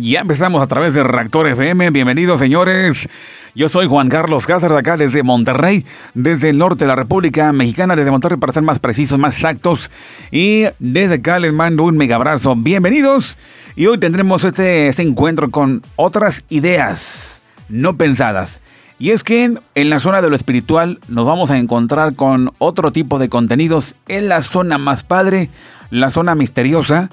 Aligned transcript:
Ya 0.00 0.20
empezamos 0.20 0.62
a 0.62 0.68
través 0.68 0.94
de 0.94 1.02
Reactor 1.02 1.48
FM. 1.48 1.90
Bienvenidos, 1.90 2.38
señores. 2.38 3.08
Yo 3.56 3.68
soy 3.68 3.88
Juan 3.88 4.08
Carlos 4.08 4.46
Cáceres 4.46 4.78
acá 4.78 4.96
desde 4.96 5.24
Monterrey, 5.24 5.84
desde 6.14 6.50
el 6.50 6.58
norte 6.58 6.84
de 6.84 6.86
la 6.86 6.94
República 6.94 7.50
Mexicana, 7.50 7.96
desde 7.96 8.12
Monterrey 8.12 8.38
para 8.38 8.52
ser 8.52 8.62
más 8.62 8.78
precisos, 8.78 9.18
más 9.18 9.34
exactos. 9.34 9.90
Y 10.30 10.66
desde 10.78 11.16
acá 11.16 11.40
les 11.40 11.52
mando 11.52 11.82
un 11.82 11.96
mega 11.96 12.14
abrazo. 12.14 12.54
Bienvenidos. 12.54 13.38
Y 13.74 13.86
hoy 13.86 13.98
tendremos 13.98 14.44
este, 14.44 14.86
este 14.86 15.02
encuentro 15.02 15.50
con 15.50 15.82
otras 15.96 16.44
ideas 16.48 17.42
no 17.68 17.96
pensadas. 17.96 18.60
Y 19.00 19.10
es 19.10 19.24
que 19.24 19.52
en 19.74 19.90
la 19.90 19.98
zona 19.98 20.22
de 20.22 20.30
lo 20.30 20.36
espiritual 20.36 21.00
nos 21.08 21.26
vamos 21.26 21.50
a 21.50 21.58
encontrar 21.58 22.14
con 22.14 22.52
otro 22.58 22.92
tipo 22.92 23.18
de 23.18 23.28
contenidos 23.28 23.96
en 24.06 24.28
la 24.28 24.42
zona 24.42 24.78
más 24.78 25.02
padre, 25.02 25.50
la 25.90 26.10
zona 26.10 26.36
misteriosa 26.36 27.10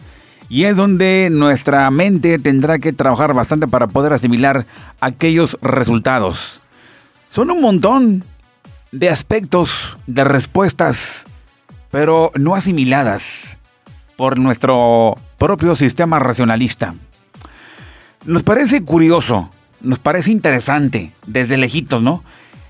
y 0.50 0.66
es 0.66 0.76
donde 0.76 1.30
nuestra 1.32 1.90
mente 1.92 2.40
tendrá 2.40 2.80
que 2.80 2.94
trabajar 2.94 3.34
bastante 3.34 3.68
para 3.68 3.88
poder 3.88 4.14
asimilar 4.14 4.66
aquellos 5.02 5.58
resultados. 5.62 6.62
Son 7.30 7.50
un 7.50 7.62
montón 7.62 8.24
de 8.92 9.10
aspectos, 9.10 9.98
de 10.08 10.24
respuestas, 10.24 11.26
pero 11.92 12.32
no 12.36 12.56
asimiladas 12.56 13.58
por 14.16 14.38
nuestro 14.38 15.18
propio 15.38 15.76
sistema 15.76 16.20
racionalista. 16.20 16.96
Nos 18.26 18.44
parece 18.44 18.84
curioso, 18.84 19.50
nos 19.82 20.00
parece 20.00 20.32
interesante 20.32 21.12
desde 21.28 21.58
lejitos, 21.58 22.02
¿no? 22.02 22.24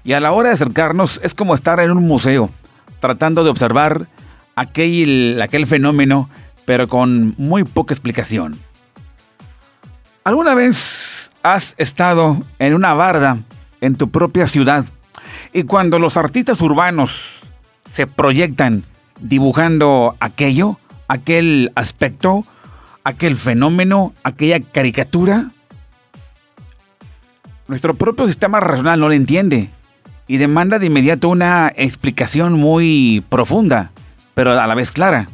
Y 0.03 0.13
a 0.13 0.19
la 0.19 0.31
hora 0.31 0.49
de 0.49 0.55
acercarnos 0.55 1.19
es 1.23 1.33
como 1.33 1.55
estar 1.55 1.79
en 1.79 1.91
un 1.91 2.07
museo, 2.07 2.49
tratando 2.99 3.43
de 3.43 3.49
observar 3.49 4.07
aquel, 4.55 5.39
aquel 5.41 5.67
fenómeno 5.67 6.29
pero 6.65 6.87
con 6.87 7.35
muy 7.37 7.63
poca 7.63 7.93
explicación. 7.93 8.59
¿Alguna 10.23 10.55
vez 10.55 11.31
has 11.43 11.75
estado 11.77 12.41
en 12.57 12.73
una 12.73 12.93
barda 12.93 13.37
en 13.81 13.95
tu 13.95 14.09
propia 14.09 14.47
ciudad 14.47 14.85
y 15.53 15.63
cuando 15.63 15.99
los 15.99 16.17
artistas 16.17 16.61
urbanos 16.61 17.41
se 17.89 18.07
proyectan 18.07 18.83
dibujando 19.19 20.15
aquello, 20.19 20.79
aquel 21.07 21.71
aspecto, 21.75 22.43
aquel 23.03 23.37
fenómeno, 23.37 24.13
aquella 24.23 24.59
caricatura? 24.59 25.51
Nuestro 27.67 27.93
propio 27.93 28.27
sistema 28.27 28.59
racional 28.59 28.99
no 28.99 29.07
lo 29.07 29.13
entiende 29.13 29.69
y 30.27 30.37
demanda 30.37 30.79
de 30.79 30.87
inmediato 30.87 31.29
una 31.29 31.71
explicación 31.75 32.53
muy 32.53 33.23
profunda, 33.29 33.91
pero 34.33 34.59
a 34.59 34.67
la 34.67 34.75
vez 34.75 34.91
clara 34.91 35.29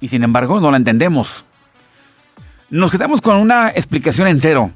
y 0.00 0.08
sin 0.08 0.22
embargo 0.22 0.60
no 0.60 0.70
la 0.70 0.76
entendemos. 0.76 1.44
Nos 2.70 2.90
quedamos 2.90 3.20
con 3.20 3.36
una 3.36 3.68
explicación 3.68 4.28
en 4.28 4.40
cero, 4.40 4.70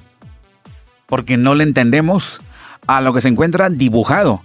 porque 1.07 1.37
no 1.37 1.55
le 1.55 1.65
entendemos 1.65 2.41
a 2.87 3.01
lo 3.01 3.15
que 3.15 3.21
se 3.21 3.29
encuentra 3.29 3.71
dibujado. 3.71 4.43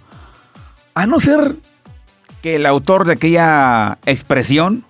A 0.94 1.06
no 1.08 1.20
ser 1.20 1.56
que 2.42 2.56
el 2.56 2.66
autor 2.66 3.06
de 3.06 3.14
aquella 3.14 3.98
expresión 4.06 4.86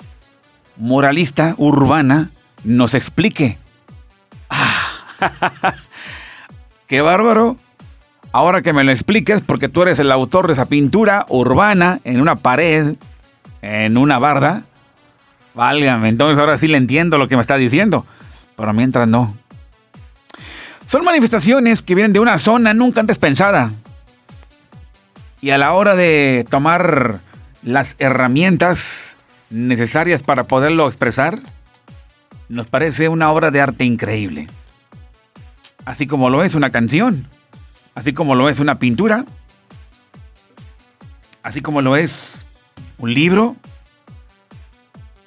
moralista 0.77 1.55
urbana 1.57 2.29
nos 2.63 2.93
explique. 2.93 3.57
¡Qué 6.87 7.01
bárbaro! 7.01 7.57
Ahora 8.31 8.61
que 8.61 8.73
me 8.73 8.83
lo 8.83 8.91
expliques, 8.91 9.41
porque 9.41 9.69
tú 9.69 9.81
eres 9.81 9.99
el 9.99 10.11
autor 10.11 10.47
de 10.47 10.53
esa 10.53 10.67
pintura 10.67 11.25
urbana 11.29 11.99
en 12.03 12.21
una 12.21 12.35
pared, 12.35 12.95
en 13.61 13.97
una 13.97 14.19
barda, 14.19 14.63
Válgame, 15.59 16.07
entonces 16.07 16.39
ahora 16.39 16.55
sí 16.55 16.69
le 16.69 16.77
entiendo 16.77 17.17
lo 17.17 17.27
que 17.27 17.35
me 17.35 17.41
está 17.41 17.57
diciendo. 17.57 18.05
Pero 18.55 18.71
mientras 18.71 19.09
no. 19.09 19.35
Son 20.85 21.03
manifestaciones 21.03 21.81
que 21.81 21.95
vienen 21.95 22.13
de 22.13 22.21
una 22.21 22.37
zona 22.37 22.73
nunca 22.73 23.01
antes 23.01 23.17
pensada. 23.17 23.73
Y 25.41 25.49
a 25.49 25.57
la 25.57 25.73
hora 25.73 25.97
de 25.97 26.45
tomar 26.49 27.19
las 27.61 27.93
herramientas 27.99 29.17
necesarias 29.49 30.23
para 30.23 30.45
poderlo 30.45 30.87
expresar, 30.87 31.41
nos 32.47 32.67
parece 32.67 33.09
una 33.09 33.29
obra 33.29 33.51
de 33.51 33.59
arte 33.59 33.83
increíble. 33.83 34.47
Así 35.83 36.07
como 36.07 36.29
lo 36.29 36.45
es 36.45 36.55
una 36.55 36.69
canción, 36.69 37.27
así 37.95 38.13
como 38.13 38.33
lo 38.33 38.47
es 38.47 38.59
una 38.59 38.79
pintura, 38.79 39.25
así 41.43 41.59
como 41.59 41.81
lo 41.81 41.97
es 41.97 42.45
un 42.97 43.13
libro, 43.13 43.57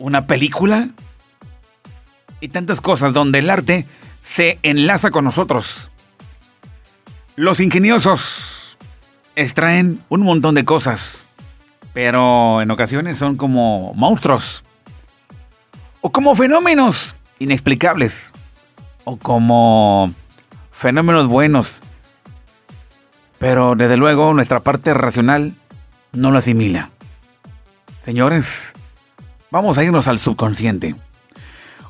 una 0.02 0.26
película 0.26 0.88
y 2.40 2.48
tantas 2.48 2.80
cosas 2.80 3.12
donde 3.12 3.38
el 3.38 3.48
arte 3.48 3.86
se 4.22 4.58
enlaza 4.64 5.10
con 5.10 5.24
nosotros. 5.24 5.90
Los 7.36 7.60
ingeniosos 7.60 8.76
extraen 9.36 10.02
un 10.08 10.22
montón 10.22 10.56
de 10.56 10.64
cosas, 10.64 11.24
pero 11.92 12.60
en 12.60 12.70
ocasiones 12.72 13.16
son 13.16 13.36
como 13.36 13.94
monstruos 13.94 14.64
o 16.00 16.10
como 16.10 16.34
fenómenos 16.34 17.14
inexplicables 17.38 18.32
o 19.04 19.16
como 19.16 20.12
fenómenos 20.72 21.28
buenos. 21.28 21.80
Pero 23.38 23.76
desde 23.76 23.96
luego 23.96 24.34
nuestra 24.34 24.60
parte 24.60 24.94
racional 24.94 25.54
no 26.12 26.32
lo 26.32 26.38
asimila. 26.38 26.90
Señores, 28.02 28.74
Vamos 29.52 29.76
a 29.76 29.84
irnos 29.84 30.08
al 30.08 30.18
subconsciente. 30.18 30.94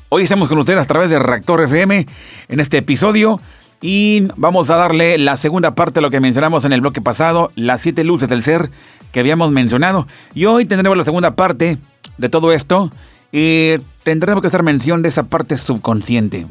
Hoy 0.09 0.23
estamos 0.23 0.49
con 0.49 0.57
ustedes 0.57 0.81
a 0.81 0.85
través 0.85 1.09
de 1.09 1.17
Reactor 1.17 1.63
FM 1.63 2.05
en 2.49 2.59
este 2.59 2.79
episodio 2.79 3.39
y 3.79 4.27
vamos 4.35 4.69
a 4.69 4.75
darle 4.75 5.17
la 5.17 5.37
segunda 5.37 5.73
parte 5.73 5.93
de 5.93 6.01
lo 6.01 6.09
que 6.09 6.19
mencionamos 6.19 6.65
en 6.65 6.73
el 6.73 6.81
bloque 6.81 6.99
pasado, 6.99 7.53
las 7.55 7.79
siete 7.79 8.03
luces 8.03 8.27
del 8.27 8.43
ser 8.43 8.69
que 9.13 9.21
habíamos 9.21 9.49
mencionado. 9.51 10.09
Y 10.33 10.43
hoy 10.43 10.65
tendremos 10.65 10.97
la 10.97 11.05
segunda 11.05 11.37
parte 11.37 11.77
de 12.17 12.27
todo 12.27 12.51
esto 12.51 12.91
y 13.31 13.75
tendremos 14.03 14.41
que 14.41 14.47
hacer 14.47 14.61
mención 14.61 15.01
de 15.01 15.07
esa 15.07 15.23
parte 15.23 15.55
subconsciente. 15.55 16.47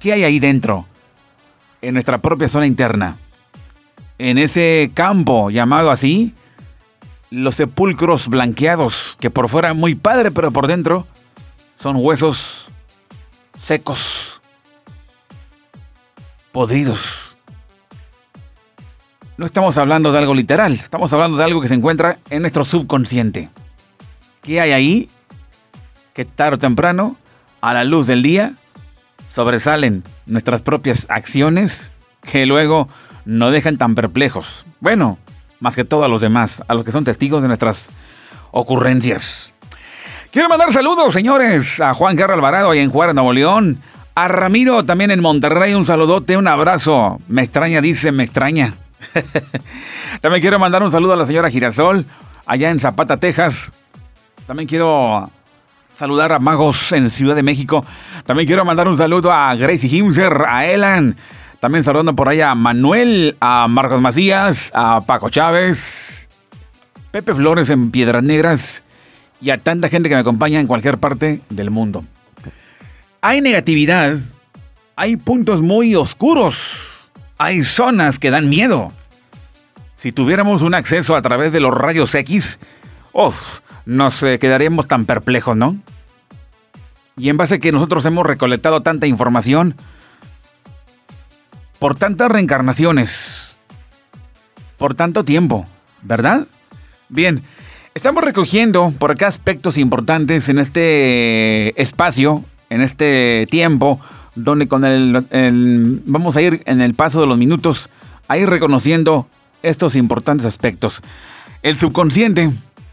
¿Qué 0.00 0.14
hay 0.14 0.24
ahí 0.24 0.40
dentro? 0.40 0.86
En 1.82 1.92
nuestra 1.92 2.16
propia 2.16 2.48
zona 2.48 2.66
interna. 2.66 3.18
En 4.16 4.38
ese 4.38 4.92
campo 4.94 5.50
llamado 5.50 5.90
así, 5.90 6.32
los 7.30 7.56
sepulcros 7.56 8.28
blanqueados, 8.28 9.16
que 9.20 9.30
por 9.30 9.48
fuera 9.48 9.74
muy 9.74 9.94
padre, 9.94 10.30
pero 10.30 10.50
por 10.50 10.66
dentro 10.66 11.06
son 11.80 11.96
huesos 11.96 12.70
secos, 13.62 14.40
podridos. 16.52 17.36
No 19.36 19.44
estamos 19.44 19.76
hablando 19.76 20.12
de 20.12 20.18
algo 20.18 20.34
literal, 20.34 20.72
estamos 20.72 21.12
hablando 21.12 21.36
de 21.36 21.44
algo 21.44 21.60
que 21.60 21.68
se 21.68 21.74
encuentra 21.74 22.18
en 22.30 22.42
nuestro 22.42 22.64
subconsciente. 22.64 23.50
¿Qué 24.42 24.60
hay 24.60 24.72
ahí? 24.72 25.08
Que 26.14 26.24
tarde 26.24 26.54
o 26.54 26.58
temprano, 26.58 27.16
a 27.60 27.74
la 27.74 27.84
luz 27.84 28.06
del 28.06 28.22
día, 28.22 28.54
sobresalen 29.28 30.04
nuestras 30.24 30.62
propias 30.62 31.06
acciones 31.10 31.90
que 32.22 32.46
luego 32.46 32.88
no 33.26 33.50
dejan 33.50 33.76
tan 33.76 33.94
perplejos. 33.94 34.64
Bueno, 34.80 35.18
más 35.60 35.74
que 35.74 35.84
todo 35.84 36.04
a 36.04 36.08
los 36.08 36.20
demás, 36.20 36.62
a 36.68 36.74
los 36.74 36.84
que 36.84 36.92
son 36.92 37.04
testigos 37.04 37.42
de 37.42 37.48
nuestras 37.48 37.90
ocurrencias. 38.50 39.52
Quiero 40.30 40.48
mandar 40.48 40.72
saludos, 40.72 41.14
señores, 41.14 41.80
a 41.80 41.94
Juan 41.94 42.16
Guerra 42.16 42.34
Alvarado 42.34 42.70
ahí 42.70 42.80
en 42.80 42.90
Juárez, 42.90 43.14
Nuevo 43.14 43.32
León. 43.32 43.82
A 44.14 44.28
Ramiro 44.28 44.84
también 44.84 45.10
en 45.10 45.20
Monterrey, 45.20 45.74
un 45.74 45.84
saludote, 45.84 46.36
un 46.36 46.48
abrazo. 46.48 47.20
Me 47.28 47.42
extraña, 47.42 47.80
dice, 47.80 48.12
me 48.12 48.24
extraña. 48.24 48.74
también 50.20 50.40
quiero 50.40 50.58
mandar 50.58 50.82
un 50.82 50.90
saludo 50.90 51.12
a 51.12 51.16
la 51.16 51.26
señora 51.26 51.50
Girasol, 51.50 52.06
allá 52.46 52.70
en 52.70 52.80
Zapata, 52.80 53.18
Texas. 53.18 53.70
También 54.46 54.68
quiero 54.68 55.30
saludar 55.96 56.32
a 56.32 56.38
Magos 56.38 56.92
en 56.92 57.10
Ciudad 57.10 57.34
de 57.34 57.42
México. 57.42 57.84
También 58.26 58.46
quiero 58.46 58.64
mandar 58.64 58.88
un 58.88 58.96
saludo 58.96 59.32
a 59.32 59.54
Gracie 59.54 59.88
Himser, 59.90 60.44
a 60.46 60.66
Elan, 60.66 61.16
también 61.60 61.84
saludando 61.84 62.14
por 62.14 62.28
ahí 62.28 62.40
a 62.40 62.54
Manuel, 62.54 63.36
a 63.40 63.66
Marcos 63.68 64.00
Macías, 64.00 64.70
a 64.74 65.00
Paco 65.00 65.30
Chávez, 65.30 66.28
Pepe 67.10 67.34
Flores 67.34 67.70
en 67.70 67.90
Piedras 67.90 68.22
Negras 68.22 68.82
y 69.40 69.50
a 69.50 69.58
tanta 69.58 69.88
gente 69.88 70.08
que 70.08 70.14
me 70.14 70.20
acompaña 70.20 70.60
en 70.60 70.66
cualquier 70.66 70.98
parte 70.98 71.40
del 71.50 71.70
mundo. 71.70 72.04
Hay 73.20 73.40
negatividad, 73.40 74.18
hay 74.96 75.16
puntos 75.16 75.62
muy 75.62 75.94
oscuros, 75.94 77.10
hay 77.38 77.64
zonas 77.64 78.18
que 78.18 78.30
dan 78.30 78.48
miedo. 78.48 78.92
Si 79.96 80.12
tuviéramos 80.12 80.62
un 80.62 80.74
acceso 80.74 81.16
a 81.16 81.22
través 81.22 81.52
de 81.52 81.60
los 81.60 81.74
rayos 81.74 82.14
X, 82.14 82.58
nos 83.86 84.22
eh, 84.22 84.38
quedaríamos 84.38 84.86
tan 84.86 85.06
perplejos, 85.06 85.56
¿no? 85.56 85.76
Y 87.16 87.30
en 87.30 87.38
base 87.38 87.54
a 87.54 87.58
que 87.58 87.72
nosotros 87.72 88.04
hemos 88.04 88.26
recolectado 88.26 88.82
tanta 88.82 89.06
información, 89.06 89.74
por 91.78 91.96
tantas 91.96 92.30
reencarnaciones, 92.30 93.58
por 94.78 94.94
tanto 94.94 95.24
tiempo, 95.24 95.66
¿verdad? 96.02 96.46
Bien, 97.08 97.42
estamos 97.94 98.24
recogiendo 98.24 98.92
por 98.98 99.10
acá 99.10 99.26
aspectos 99.26 99.78
importantes 99.78 100.48
en 100.48 100.58
este 100.58 101.80
espacio, 101.80 102.44
en 102.70 102.80
este 102.80 103.46
tiempo, 103.50 104.00
donde 104.34 104.68
con 104.68 104.84
el, 104.84 106.02
vamos 106.06 106.36
a 106.36 106.42
ir 106.42 106.62
en 106.66 106.80
el 106.80 106.94
paso 106.94 107.20
de 107.20 107.26
los 107.26 107.38
minutos 107.38 107.88
a 108.28 108.36
ir 108.36 108.48
reconociendo 108.48 109.26
estos 109.62 109.96
importantes 109.96 110.46
aspectos. 110.46 111.02
El 111.62 111.78
subconsciente, 111.78 112.50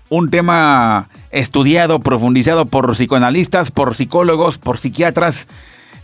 un 0.10 0.30
tema 0.30 1.10
estudiado, 1.32 2.00
profundizado 2.00 2.66
por 2.66 2.92
psicoanalistas, 2.92 3.72
por 3.72 3.96
psicólogos, 3.96 4.58
por 4.58 4.78
psiquiatras, 4.78 5.48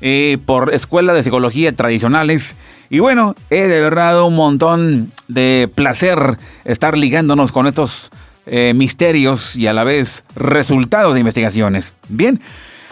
eh, 0.01 0.38
por 0.46 0.74
escuelas 0.74 1.16
de 1.16 1.24
psicología 1.24 1.75
tradicionales. 1.75 2.56
Y 2.90 3.00
bueno, 3.00 3.36
he 3.50 3.68
de 3.68 3.81
verdad 3.81 4.24
un 4.24 4.36
montón 4.36 5.12
de 5.28 5.69
placer 5.74 6.38
estar 6.63 6.98
ligándonos 6.98 7.51
con 7.51 7.68
estos 7.68 8.10
eh, 8.46 8.74
misterios 8.74 9.56
y 9.56 9.68
a 9.68 9.74
la 9.74 9.84
vez 9.84 10.24
resultados 10.36 11.13
de 11.13 11.19
investigaciones. 11.19 11.94
Bien, 12.07 12.40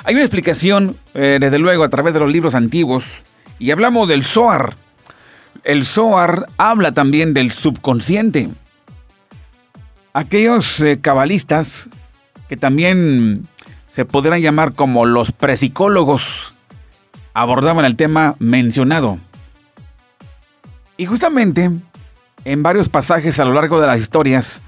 hay 0.03 0.15
una 0.15 0.23
explicación, 0.23 0.97
eh, 1.13 1.37
desde 1.39 1.59
luego, 1.59 1.83
a 1.83 1.89
través 1.89 2.13
de 2.13 2.19
los 2.19 2.31
libros 2.31 2.55
antiguos, 2.55 3.05
y 3.57 3.71
hablamos 3.71 4.07
del 4.09 4.23
Zohar. 4.23 4.75
El 5.63 5.85
Zohar 5.85 6.47
habla 6.57 6.91
también 6.91 7.33
del 7.33 7.51
subconsciente. 7.51 8.49
Aquellos 10.13 10.83
cabalistas 11.01 11.89
que 12.49 12.57
también 12.57 13.47
se 13.91 14.05
podrían 14.05 14.41
llamar 14.41 14.73
como 14.73 15.05
los 15.05 15.31
presicólogos 15.31 16.53
abordaban 17.37 17.85
el 17.85 17.95
tema 17.95 18.35
mencionado. 18.39 19.19
Y 20.97 21.05
justamente, 21.05 21.69
en 22.45 22.63
varios 22.63 22.89
pasajes 22.89 23.39
a 23.39 23.45
lo 23.45 23.53
largo 23.53 23.79
de 23.79 23.85
las 23.85 23.99
historias, 23.99 24.59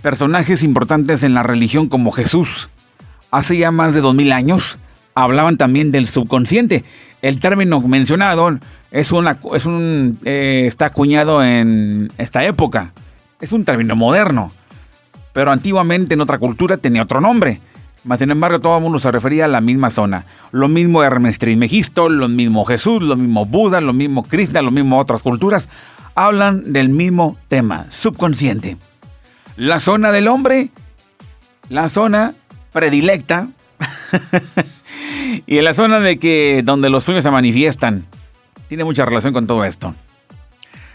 personajes 0.00 0.62
importantes 0.62 1.24
en 1.24 1.34
la 1.34 1.42
religión 1.42 1.88
como 1.88 2.12
Jesús, 2.12 2.70
hace 3.32 3.58
ya 3.58 3.72
más 3.72 3.92
de 3.92 4.02
dos 4.02 4.14
mil 4.14 4.30
años, 4.30 4.78
hablaban 5.16 5.56
también 5.56 5.90
del 5.90 6.06
subconsciente. 6.06 6.84
El 7.22 7.40
término 7.40 7.80
mencionado 7.80 8.48
es 8.92 9.12
es 9.52 9.66
un, 9.66 10.18
eh, 10.24 10.64
está 10.68 10.86
acuñado 10.86 11.42
en 11.42 12.12
esta 12.18 12.44
época. 12.44 12.92
Es 13.40 13.50
un 13.50 13.64
término 13.64 13.96
moderno. 13.96 14.52
Pero 15.32 15.50
antiguamente 15.50 16.14
en 16.14 16.20
otra 16.20 16.38
cultura 16.38 16.76
tenía 16.76 17.02
otro 17.02 17.20
nombre. 17.20 17.60
Mas 18.04 18.18
sin 18.18 18.30
embargo, 18.30 18.60
todo 18.60 18.76
el 18.76 18.82
mundo 18.82 18.98
se 18.98 19.10
refería 19.10 19.44
a 19.44 19.48
la 19.48 19.60
misma 19.60 19.90
zona. 19.90 20.24
Lo 20.52 20.68
mismo 20.68 21.02
Hermes 21.02 21.38
Trismegisto, 21.38 22.08
lo 22.08 22.28
mismo 22.28 22.64
Jesús, 22.64 23.02
lo 23.02 23.16
mismo 23.16 23.44
Buda, 23.44 23.80
lo 23.80 23.92
mismo 23.92 24.22
Krishna, 24.22 24.62
lo 24.62 24.70
mismo 24.70 24.98
otras 24.98 25.22
culturas. 25.22 25.68
Hablan 26.14 26.72
del 26.72 26.88
mismo 26.88 27.36
tema, 27.48 27.86
subconsciente. 27.90 28.78
La 29.56 29.80
zona 29.80 30.12
del 30.12 30.28
hombre, 30.28 30.70
la 31.68 31.88
zona 31.88 32.32
predilecta 32.72 33.48
y 35.46 35.60
la 35.60 35.74
zona 35.74 36.00
de 36.00 36.18
que 36.18 36.62
donde 36.64 36.88
los 36.88 37.04
sueños 37.04 37.24
se 37.24 37.30
manifiestan. 37.30 38.06
Tiene 38.68 38.84
mucha 38.84 39.04
relación 39.04 39.32
con 39.32 39.46
todo 39.46 39.64
esto. 39.64 39.94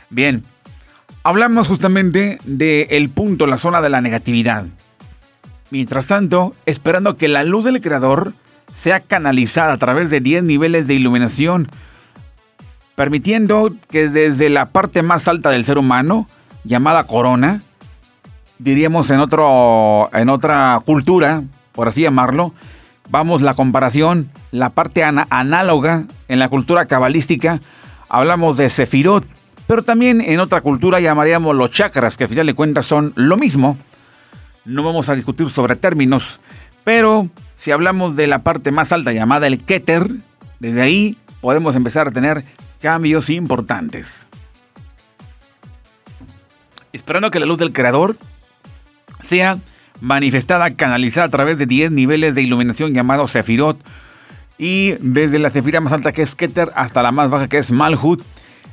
Bien, 0.09 0.43
hablamos 1.23 1.67
justamente 1.67 2.39
del 2.45 3.09
punto, 3.09 3.45
la 3.45 3.57
zona 3.57 3.81
de 3.81 3.89
la 3.89 4.01
negatividad. 4.01 4.65
Mientras 5.71 6.07
tanto, 6.07 6.53
esperando 6.65 7.17
que 7.17 7.27
la 7.27 7.43
luz 7.43 7.65
del 7.65 7.81
Creador 7.81 8.33
sea 8.73 8.99
canalizada 8.99 9.73
a 9.73 9.77
través 9.77 10.09
de 10.09 10.19
10 10.19 10.43
niveles 10.43 10.87
de 10.87 10.93
iluminación, 10.93 11.69
permitiendo 12.95 13.73
que 13.89 14.09
desde 14.09 14.49
la 14.49 14.67
parte 14.67 15.01
más 15.01 15.27
alta 15.27 15.49
del 15.49 15.65
ser 15.65 15.77
humano, 15.77 16.27
llamada 16.63 17.05
corona, 17.05 17.61
diríamos 18.59 19.09
en, 19.09 19.19
otro, 19.19 20.09
en 20.13 20.29
otra 20.29 20.81
cultura, 20.85 21.43
por 21.73 21.87
así 21.87 22.01
llamarlo, 22.01 22.53
vamos 23.09 23.41
la 23.41 23.53
comparación, 23.53 24.29
la 24.51 24.69
parte 24.69 25.03
análoga 25.03 26.05
en 26.27 26.39
la 26.39 26.49
cultura 26.49 26.85
cabalística, 26.85 27.59
hablamos 28.09 28.57
de 28.57 28.69
Sefirot, 28.69 29.25
pero 29.67 29.83
también 29.83 30.21
en 30.21 30.39
otra 30.39 30.61
cultura 30.61 30.99
llamaríamos 30.99 31.55
los 31.55 31.71
chakras, 31.71 32.17
que 32.17 32.25
al 32.25 32.29
final 32.29 32.45
de 32.47 32.53
cuentas 32.53 32.85
son 32.85 33.13
lo 33.15 33.35
mismo, 33.35 33.77
no 34.65 34.83
vamos 34.83 35.09
a 35.09 35.15
discutir 35.15 35.49
sobre 35.49 35.75
términos, 35.75 36.39
pero 36.83 37.29
si 37.57 37.71
hablamos 37.71 38.15
de 38.15 38.27
la 38.27 38.39
parte 38.39 38.71
más 38.71 38.91
alta 38.91 39.13
llamada 39.13 39.47
el 39.47 39.63
Keter, 39.63 40.09
desde 40.59 40.81
ahí 40.81 41.17
podemos 41.41 41.75
empezar 41.75 42.07
a 42.07 42.11
tener 42.11 42.43
cambios 42.81 43.29
importantes. 43.29 44.07
Esperando 46.93 47.31
que 47.31 47.39
la 47.39 47.45
luz 47.45 47.59
del 47.59 47.73
Creador 47.73 48.17
sea 49.21 49.59
manifestada, 50.01 50.75
canalizada 50.75 51.27
a 51.27 51.31
través 51.31 51.57
de 51.57 51.65
10 51.65 51.91
niveles 51.91 52.35
de 52.35 52.41
iluminación 52.41 52.93
llamados 52.93 53.31
Sefirot, 53.31 53.79
y 54.57 54.93
desde 54.99 55.39
la 55.39 55.49
Sefira 55.49 55.81
más 55.81 55.93
alta 55.93 56.13
que 56.13 56.21
es 56.21 56.35
Keter 56.35 56.71
hasta 56.75 57.03
la 57.03 57.11
más 57.11 57.29
baja 57.29 57.47
que 57.47 57.57
es 57.57 57.71
Malhut, 57.71 58.23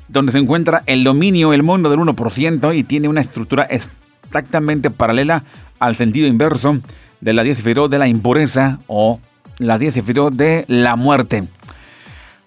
donde 0.08 0.32
se 0.32 0.38
encuentra 0.38 0.82
el 0.86 1.04
dominio, 1.04 1.52
el 1.52 1.62
mundo 1.62 1.90
del 1.90 2.00
1% 2.00 2.76
y 2.76 2.84
tiene 2.84 3.08
una 3.08 3.20
estructura 3.20 3.64
exactamente 3.64 4.90
paralela 4.90 5.44
al 5.82 5.96
sentido 5.96 6.28
inverso 6.28 6.78
de 7.20 7.32
la 7.32 7.42
10 7.42 7.64
de 7.64 7.98
la 7.98 8.06
impureza 8.06 8.78
o 8.86 9.18
la 9.58 9.78
10 9.78 9.94
de 10.32 10.64
la 10.68 10.94
muerte. 10.94 11.42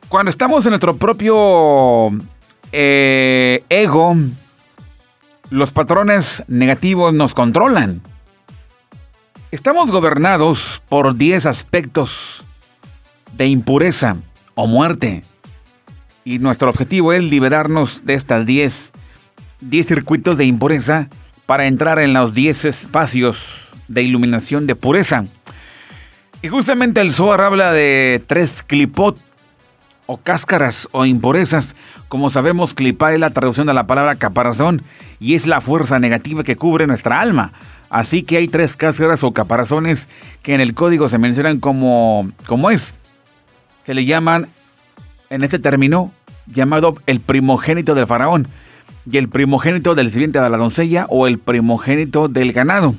Cuando 0.08 0.30
estamos 0.30 0.66
en 0.66 0.70
nuestro 0.70 0.96
propio 0.96 2.12
eh, 2.72 3.64
ego, 3.68 4.16
los 5.50 5.72
patrones 5.72 6.44
negativos 6.48 7.14
nos 7.14 7.34
controlan. 7.34 8.02
Estamos 9.52 9.92
gobernados 9.92 10.82
por 10.88 11.18
10 11.18 11.46
aspectos 11.46 12.42
de 13.34 13.48
impureza 13.48 14.16
o 14.54 14.66
muerte. 14.66 15.24
Y 16.24 16.40
nuestro 16.40 16.70
objetivo 16.70 17.12
es 17.12 17.22
liberarnos 17.22 18.06
de 18.06 18.14
estas 18.14 18.46
10, 18.46 18.94
10 19.60 19.86
circuitos 19.86 20.38
de 20.38 20.46
impureza 20.46 21.10
para 21.46 21.68
entrar 21.68 22.00
en 22.00 22.14
los 22.14 22.34
10 22.34 22.66
espacios 22.66 23.74
de 23.88 24.04
iluminación 24.04 24.68
de 24.68 24.76
pureza. 24.76 25.26
Y 26.42 26.48
justamente 26.48 27.02
el 27.02 27.14
Zohar 27.14 27.42
habla 27.42 27.72
de 27.72 28.24
tres 28.28 28.64
clipot 28.64 29.18
o 30.06 30.18
cáscaras 30.18 30.88
o 30.92 31.06
impurezas. 31.06 31.76
Como 32.08 32.30
sabemos, 32.30 32.74
clipa 32.74 33.14
es 33.14 33.20
la 33.20 33.32
traducción 33.32 33.68
de 33.68 33.74
la 33.74 33.88
palabra 33.88 34.16
caparazón 34.16 34.84
y 35.20 35.36
es 35.36 35.48
la 35.48 35.62
fuerza 35.62 36.00
negativa 36.00 36.44
que 36.44 36.56
cubre 36.56 36.88
nuestra 36.88 37.20
alma. 37.20 37.54
Así 37.90 38.24
que 38.24 38.38
hay 38.38 38.48
tres 38.48 38.76
cáscaras 38.76 39.24
o 39.24 39.32
caparazones 39.32 40.08
que 40.44 40.54
en 40.54 40.62
el 40.62 40.74
código 40.74 41.10
se 41.10 41.18
mencionan 41.18 41.60
como, 41.60 42.30
como 42.46 42.70
es. 42.70 42.94
Se 43.86 43.94
le 43.94 44.06
llaman, 44.06 44.48
en 45.30 45.44
este 45.44 45.60
término, 45.60 46.12
llamado 46.48 46.96
el 47.06 47.20
primogénito 47.20 47.96
del 47.96 48.08
faraón 48.08 48.48
y 49.10 49.18
el 49.18 49.30
primogénito 49.30 49.96
del 49.96 50.10
sirviente 50.10 50.40
de 50.40 50.50
la 50.50 50.58
doncella 50.58 51.06
o 51.10 51.28
el 51.28 51.38
primogénito 51.40 52.28
del 52.28 52.54
ganado. 52.54 52.96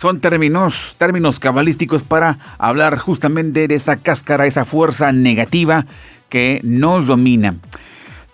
Son 0.00 0.20
términos, 0.20 0.96
términos 0.98 1.38
cabalísticos 1.38 2.02
para 2.02 2.38
hablar 2.58 2.98
justamente 2.98 3.68
de 3.68 3.74
esa 3.74 3.96
cáscara, 3.96 4.46
esa 4.46 4.64
fuerza 4.64 5.12
negativa 5.12 5.86
que 6.28 6.60
nos 6.64 7.06
domina. 7.06 7.54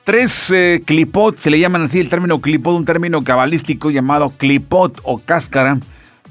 Tres 0.05 0.51
eh, 0.51 0.83
clipot, 0.87 1.37
se 1.37 1.51
le 1.51 1.61
llaman 1.61 1.83
así 1.83 2.01
el 2.01 2.09
término 2.09 2.41
clipot, 2.41 2.75
un 2.75 2.87
término 2.87 3.23
cabalístico 3.23 3.91
llamado 3.91 4.31
clipot 4.31 4.99
o 5.03 5.19
cáscara, 5.19 5.79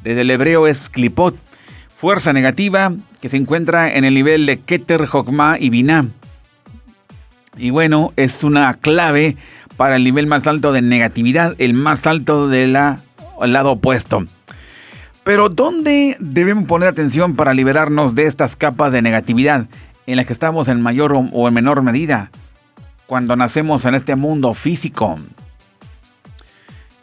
desde 0.03 0.21
el 0.21 0.31
hebreo 0.31 0.65
es 0.65 0.89
clipot, 0.89 1.35
fuerza 1.95 2.33
negativa 2.33 2.93
que 3.21 3.29
se 3.29 3.37
encuentra 3.37 3.93
en 3.93 4.05
el 4.05 4.15
nivel 4.15 4.47
de 4.47 4.59
Keter, 4.59 5.05
Jokma 5.05 5.57
y 5.59 5.69
Binah. 5.69 6.05
Y 7.57 7.69
bueno, 7.69 8.13
es 8.15 8.43
una 8.43 8.73
clave 8.75 9.37
para 9.77 9.95
el 9.95 10.03
nivel 10.03 10.27
más 10.27 10.45
alto 10.47 10.73
de 10.73 10.81
negatividad, 10.81 11.55
el 11.59 11.73
más 11.73 12.05
alto 12.07 12.49
del 12.49 12.73
lado 12.73 13.71
opuesto. 13.71 14.25
Pero 15.23 15.49
¿dónde 15.49 16.17
debemos 16.19 16.65
poner 16.65 16.89
atención 16.89 17.35
para 17.35 17.53
liberarnos 17.53 18.15
de 18.15 18.25
estas 18.25 18.55
capas 18.55 18.91
de 18.91 19.01
negatividad 19.01 19.67
en 20.07 20.15
las 20.15 20.25
que 20.25 20.33
estamos 20.33 20.67
en 20.67 20.81
mayor 20.81 21.13
o 21.13 21.47
en 21.47 21.53
menor 21.53 21.81
medida 21.83 22.31
cuando 23.05 23.35
nacemos 23.35 23.85
en 23.85 23.95
este 23.95 24.15
mundo 24.15 24.53
físico? 24.53 25.19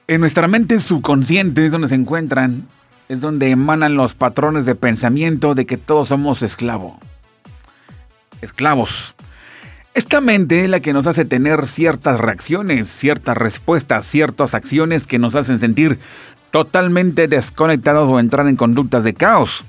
En 0.07 0.21
nuestra 0.21 0.49
mente 0.49 0.81
subconsciente 0.81 1.65
es 1.65 1.73
donde 1.73 1.89
se 1.89 1.95
encuentran, 1.95 2.67
es 3.09 3.21
donde 3.21 3.51
emanan 3.51 3.95
los 3.95 4.15
patrones 4.15 4.67
de 4.67 4.75
pensamiento 4.75 5.55
de 5.55 5.65
que 5.65 5.77
todos 5.77 6.09
somos 6.09 6.43
esclavos. 6.43 6.95
Esclavos. 8.43 9.14
Esta 9.95 10.21
mente 10.21 10.65
es 10.65 10.69
la 10.69 10.81
que 10.81 10.93
nos 10.93 11.07
hace 11.07 11.25
tener 11.25 11.69
ciertas 11.69 12.19
reacciones, 12.19 12.91
ciertas 12.91 13.37
respuestas, 13.37 14.05
ciertas 14.05 14.53
acciones 14.53 15.07
que 15.07 15.21
nos 15.21 15.37
hacen 15.37 15.61
sentir 15.61 16.01
totalmente 16.51 17.29
desconectados 17.29 18.09
o 18.09 18.19
entrar 18.19 18.49
en 18.49 18.57
conductas 18.57 19.05
de 19.05 19.15
caos. 19.15 19.65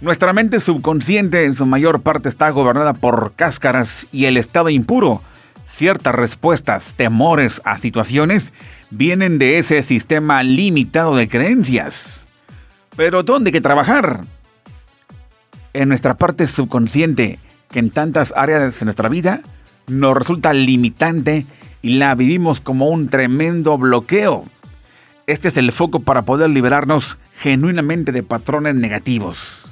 Nuestra 0.00 0.32
mente 0.32 0.58
subconsciente 0.58 1.44
en 1.44 1.54
su 1.54 1.66
mayor 1.66 2.02
parte 2.02 2.28
está 2.28 2.50
gobernada 2.50 2.94
por 2.94 3.34
cáscaras 3.36 4.08
y 4.10 4.24
el 4.24 4.36
estado 4.36 4.70
impuro. 4.70 5.22
Ciertas 5.70 6.16
respuestas, 6.16 6.94
temores 6.94 7.62
a 7.64 7.78
situaciones 7.78 8.52
vienen 8.90 9.38
de 9.38 9.58
ese 9.58 9.84
sistema 9.84 10.42
limitado 10.42 11.14
de 11.14 11.28
creencias. 11.28 12.26
Pero 12.96 13.22
¿dónde 13.22 13.50
hay 13.50 13.52
que 13.52 13.60
trabajar? 13.60 14.24
En 15.74 15.90
nuestra 15.90 16.14
parte 16.14 16.48
subconsciente 16.48 17.38
que 17.70 17.78
en 17.78 17.90
tantas 17.90 18.32
áreas 18.36 18.78
de 18.78 18.84
nuestra 18.84 19.08
vida 19.08 19.40
nos 19.86 20.16
resulta 20.16 20.52
limitante 20.52 21.46
y 21.82 21.96
la 21.96 22.14
vivimos 22.14 22.60
como 22.60 22.88
un 22.88 23.08
tremendo 23.08 23.78
bloqueo. 23.78 24.44
Este 25.26 25.48
es 25.48 25.56
el 25.56 25.72
foco 25.72 26.00
para 26.00 26.22
poder 26.22 26.50
liberarnos 26.50 27.18
genuinamente 27.38 28.12
de 28.12 28.22
patrones 28.22 28.74
negativos. 28.74 29.64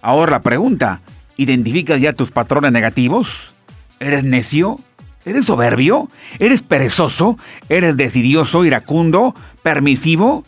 Ahora 0.00 0.32
la 0.32 0.42
pregunta, 0.42 1.00
¿identificas 1.36 2.00
ya 2.00 2.12
tus 2.12 2.30
patrones 2.30 2.72
negativos? 2.72 3.52
¿Eres 4.00 4.24
necio? 4.24 4.78
¿Eres 5.24 5.46
soberbio? 5.46 6.10
¿Eres 6.38 6.62
perezoso? 6.62 7.38
¿Eres 7.68 7.96
decidioso, 7.96 8.64
iracundo, 8.64 9.34
permisivo? 9.62 10.44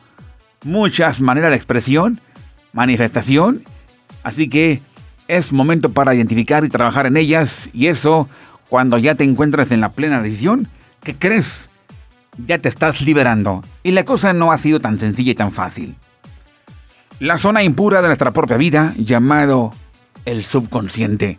Muchas 0.63 1.21
maneras 1.21 1.51
de 1.51 1.57
expresión, 1.57 2.21
manifestación. 2.73 3.65
Así 4.23 4.49
que 4.49 4.81
es 5.29 5.53
momento 5.53 5.91
para 5.91 6.15
identificar 6.15 6.65
y 6.65 6.69
trabajar 6.69 7.07
en 7.07 7.17
ellas 7.17 7.71
y 7.73 7.89
eso 7.89 8.29
cuando 8.69 8.99
ya 8.99 9.15
te 9.15 9.25
encuentras 9.25 9.71
en 9.71 9.81
la 9.81 9.91
plena 9.91 10.23
decisión, 10.23 10.69
¿qué 11.03 11.15
crees? 11.15 11.71
Ya 12.47 12.59
te 12.59 12.69
estás 12.69 13.01
liberando. 13.01 13.65
Y 13.83 13.93
la 13.93 14.05
cosa 14.05 14.33
no 14.33 14.53
ha 14.53 14.59
sido 14.59 14.81
tan 14.81 14.99
sencilla 14.99 15.33
y 15.33 15.37
tan 15.37 15.53
fácil. 15.53 15.95
La 17.19 17.39
zona 17.39 17.63
impura 17.63 18.03
de 18.03 18.09
nuestra 18.09 18.33
propia 18.33 18.57
vida, 18.57 18.93
llamado 18.99 19.73
el 20.25 20.45
subconsciente. 20.45 21.39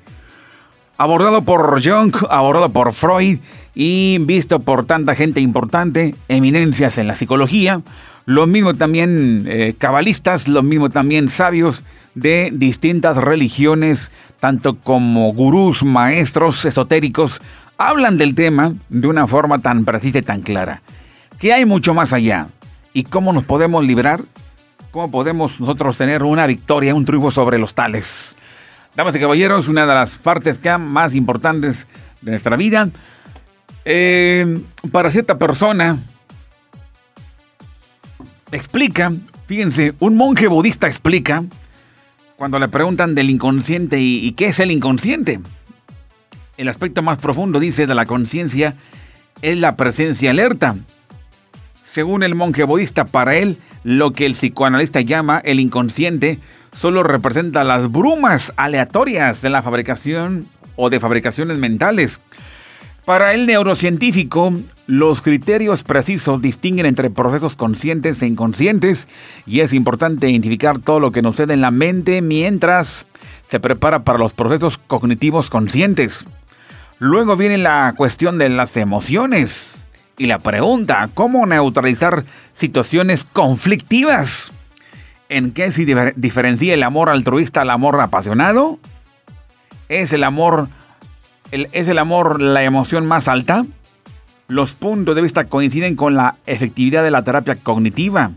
Abordado 0.97 1.43
por 1.43 1.83
Jung, 1.83 2.15
abordado 2.29 2.69
por 2.69 2.93
Freud 2.93 3.39
y 3.75 4.17
visto 4.21 4.59
por 4.59 4.85
tanta 4.85 5.13
gente 5.13 5.39
importante, 5.39 6.15
eminencias 6.29 6.97
en 6.97 7.05
la 7.05 7.15
psicología, 7.15 7.81
lo 8.25 8.47
mismo 8.47 8.73
también 8.73 9.45
eh, 9.47 9.75
cabalistas, 9.77 10.47
lo 10.47 10.63
mismo 10.63 10.89
también 10.89 11.29
sabios 11.29 11.83
de 12.17 12.49
distintas 12.51 13.15
religiones, 13.17 14.09
tanto 14.39 14.79
como 14.79 15.31
gurús, 15.33 15.83
maestros 15.83 16.65
esotéricos, 16.65 17.41
hablan 17.77 18.17
del 18.17 18.33
tema 18.33 18.73
de 18.89 19.07
una 19.07 19.27
forma 19.27 19.59
tan 19.59 19.85
precisa 19.85 20.17
y 20.17 20.23
tan 20.23 20.41
clara. 20.41 20.81
Que 21.37 21.53
hay 21.53 21.65
mucho 21.65 21.93
más 21.93 22.13
allá. 22.13 22.47
¿Y 22.91 23.03
cómo 23.03 23.33
nos 23.33 23.43
podemos 23.43 23.85
liberar? 23.85 24.21
¿Cómo 24.89 25.11
podemos 25.11 25.59
nosotros 25.59 25.95
tener 25.95 26.23
una 26.23 26.47
victoria, 26.47 26.95
un 26.95 27.05
triunfo 27.05 27.29
sobre 27.29 27.59
los 27.59 27.75
tales? 27.75 28.35
Damas 28.95 29.15
y 29.15 29.19
caballeros, 29.19 29.67
una 29.67 29.85
de 29.85 29.93
las 29.93 30.15
partes 30.15 30.59
más 30.79 31.13
importantes 31.13 31.85
de 32.21 32.31
nuestra 32.31 32.55
vida. 32.55 32.89
Eh, 33.85 34.59
para 34.91 35.11
cierta 35.11 35.37
persona, 35.37 35.99
explica, 38.51 39.11
fíjense, 39.45 39.93
un 39.99 40.17
monje 40.17 40.47
budista 40.47 40.87
explica 40.87 41.43
cuando 42.37 42.59
le 42.59 42.67
preguntan 42.67 43.15
del 43.15 43.31
inconsciente 43.31 43.99
y, 43.99 44.31
qué 44.33 44.47
es 44.47 44.59
el 44.59 44.71
inconsciente. 44.71 45.39
El 46.55 46.69
aspecto 46.69 47.01
más 47.01 47.17
profundo, 47.17 47.59
dice, 47.59 47.87
de 47.87 47.95
la 47.95 48.05
conciencia 48.05 48.75
es 49.41 49.57
la 49.57 49.75
presencia 49.75 50.31
alerta. 50.31 50.75
Según 51.83 52.21
el 52.23 52.35
monje 52.35 52.63
budista, 52.63 53.05
para 53.05 53.35
él, 53.35 53.57
lo 53.83 54.13
que 54.13 54.27
el 54.27 54.33
psicoanalista 54.33 55.01
llama 55.01 55.41
el 55.43 55.59
inconsciente 55.59 56.37
solo 56.79 57.01
representa 57.01 57.63
las 57.63 57.91
brumas 57.91 58.53
aleatorias 58.55 59.41
de 59.41 59.49
la 59.49 59.63
fabricación 59.63 60.45
o 60.75 60.91
de 60.91 60.99
fabricaciones 60.99 61.57
mentales. 61.57 62.19
Para 63.07 63.33
el 63.33 63.45
neurocientífico, 63.45 64.51
los 64.85 65.21
criterios 65.21 65.81
precisos 65.81 66.41
distinguen 66.41 66.85
entre 66.85 67.09
procesos 67.09 67.55
conscientes 67.55 68.21
e 68.21 68.27
inconscientes 68.27 69.07
y 69.45 69.61
es 69.61 69.71
importante 69.71 70.29
identificar 70.29 70.79
todo 70.79 70.99
lo 70.99 71.13
que 71.13 71.21
nos 71.21 71.37
sucede 71.37 71.53
en 71.53 71.61
la 71.61 71.71
mente 71.71 72.21
mientras 72.21 73.05
se 73.47 73.61
prepara 73.61 74.03
para 74.03 74.19
los 74.19 74.33
procesos 74.33 74.77
cognitivos 74.77 75.49
conscientes. 75.49 76.25
Luego 76.99 77.37
viene 77.37 77.57
la 77.57 77.93
cuestión 77.95 78.39
de 78.39 78.49
las 78.49 78.75
emociones 78.75 79.87
y 80.17 80.25
la 80.25 80.39
pregunta, 80.39 81.09
¿cómo 81.13 81.45
neutralizar 81.45 82.25
situaciones 82.55 83.23
conflictivas? 83.23 84.51
¿En 85.29 85.51
qué 85.51 85.71
se 85.71 86.13
diferencia 86.17 86.73
el 86.73 86.83
amor 86.83 87.09
altruista 87.09 87.61
al 87.61 87.69
amor 87.69 88.01
apasionado? 88.01 88.79
¿Es 89.87 90.11
el 90.11 90.25
amor 90.25 90.67
¿Es 91.51 91.87
el 91.87 91.97
amor 91.97 92.41
la 92.41 92.63
emoción 92.63 93.05
más 93.05 93.29
alta? 93.29 93.65
Los 94.49 94.73
puntos 94.73 95.15
de 95.15 95.21
vista 95.21 95.45
coinciden 95.45 95.95
con 95.95 96.15
la 96.15 96.35
efectividad 96.45 97.03
de 97.03 97.11
la 97.11 97.23
terapia 97.23 97.55
cognitiva. 97.55 98.31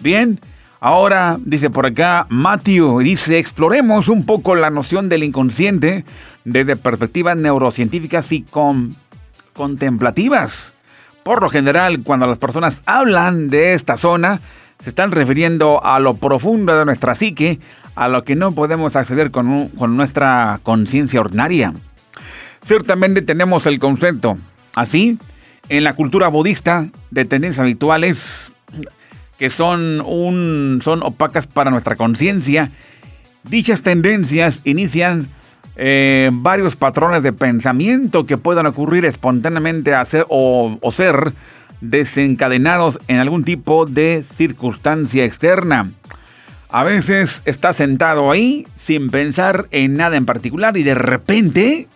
Bien, 0.00 0.40
ahora 0.80 1.38
dice 1.44 1.70
por 1.70 1.86
acá 1.86 2.26
Matthew, 2.30 2.98
dice, 3.00 3.38
exploremos 3.38 4.08
un 4.08 4.26
poco 4.26 4.56
la 4.56 4.70
noción 4.70 5.08
del 5.08 5.22
inconsciente 5.22 6.04
desde 6.44 6.74
perspectivas 6.74 7.36
neurocientíficas 7.36 8.32
y 8.32 8.44
contemplativas. 9.52 10.74
Por 11.22 11.42
lo 11.42 11.48
general, 11.48 12.02
cuando 12.02 12.26
las 12.26 12.38
personas 12.38 12.82
hablan 12.86 13.50
de 13.50 13.74
esta 13.74 13.96
zona, 13.96 14.40
se 14.82 14.90
están 14.90 15.12
refiriendo 15.12 15.84
a 15.84 16.00
lo 16.00 16.14
profundo 16.14 16.76
de 16.76 16.84
nuestra 16.84 17.14
psique, 17.14 17.60
a 17.94 18.08
lo 18.08 18.24
que 18.24 18.34
no 18.34 18.50
podemos 18.50 18.96
acceder 18.96 19.30
con, 19.30 19.68
con 19.68 19.96
nuestra 19.96 20.58
conciencia 20.64 21.20
ordinaria. 21.20 21.72
Ciertamente 22.62 23.22
tenemos 23.22 23.66
el 23.66 23.78
concepto. 23.78 24.38
Así, 24.74 25.18
en 25.68 25.84
la 25.84 25.94
cultura 25.94 26.28
budista 26.28 26.88
de 27.10 27.24
tendencias 27.24 27.60
habituales 27.60 28.52
que 29.38 29.50
son, 29.50 30.00
un, 30.00 30.80
son 30.84 31.02
opacas 31.02 31.46
para 31.46 31.70
nuestra 31.70 31.96
conciencia, 31.96 32.70
dichas 33.42 33.82
tendencias 33.82 34.60
inician 34.64 35.28
eh, 35.74 36.30
varios 36.32 36.76
patrones 36.76 37.24
de 37.24 37.32
pensamiento 37.32 38.24
que 38.24 38.36
puedan 38.36 38.66
ocurrir 38.66 39.04
espontáneamente 39.04 39.94
hacer, 39.94 40.26
o, 40.28 40.78
o 40.80 40.92
ser 40.92 41.32
desencadenados 41.80 43.00
en 43.08 43.18
algún 43.18 43.42
tipo 43.42 43.84
de 43.84 44.22
circunstancia 44.36 45.24
externa. 45.24 45.90
A 46.68 46.84
veces 46.84 47.42
está 47.44 47.72
sentado 47.72 48.30
ahí 48.30 48.66
sin 48.76 49.10
pensar 49.10 49.66
en 49.72 49.96
nada 49.96 50.16
en 50.16 50.24
particular 50.24 50.76
y 50.76 50.84
de 50.84 50.94
repente 50.94 51.88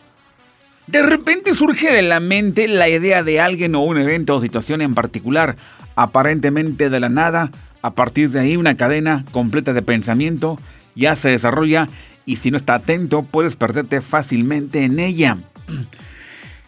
de 0.87 1.03
repente 1.03 1.55
surge 1.55 1.93
de 1.93 2.03
la 2.03 2.21
mente 2.21 2.69
la 2.69 2.89
idea 2.89 3.23
de 3.23 3.41
alguien 3.41 3.75
o 3.75 3.81
un 3.81 3.99
evento 3.99 4.37
o 4.37 4.41
situación 4.41 4.81
en 4.83 4.95
particular, 4.95 5.57
aparentemente 5.97 6.91
de 6.91 7.01
la 7.01 7.09
nada, 7.09 7.51
a 7.83 7.91
partir 7.91 8.31
de 8.31 8.41
ahí 8.41 8.57
una 8.57 8.77
cadena 8.77 9.25
completa 9.33 9.73
de 9.73 9.83
pensamiento 9.83 10.59
ya 10.95 11.17
se 11.17 11.29
desarrolla 11.29 11.89
y 12.25 12.37
si 12.37 12.51
no 12.51 12.57
está 12.57 12.75
atento 12.75 13.23
puedes 13.23 13.57
perderte 13.57 14.01
fácilmente 14.01 14.85
en 14.85 14.99
ella. 14.99 15.39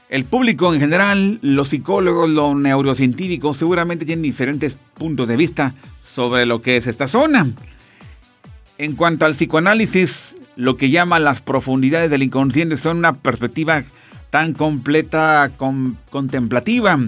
El 0.08 0.24
público 0.24 0.72
en 0.72 0.80
general, 0.80 1.38
los 1.42 1.68
psicólogos, 1.68 2.30
los 2.30 2.56
neurocientíficos 2.56 3.58
seguramente 3.58 4.06
tienen 4.06 4.22
diferentes 4.22 4.78
puntos 4.94 5.28
de 5.28 5.36
vista 5.36 5.74
sobre 6.02 6.46
lo 6.46 6.62
que 6.62 6.78
es 6.78 6.86
esta 6.86 7.06
zona. 7.06 7.46
En 8.78 8.96
cuanto 8.96 9.26
al 9.26 9.32
psicoanálisis, 9.32 10.34
lo 10.56 10.78
que 10.78 10.88
llama 10.88 11.18
las 11.18 11.42
profundidades 11.42 12.10
del 12.10 12.22
inconsciente 12.22 12.78
son 12.78 12.96
una 12.96 13.12
perspectiva 13.18 13.84
tan 14.30 14.52
completa 14.52 15.50
contemplativa. 16.10 16.98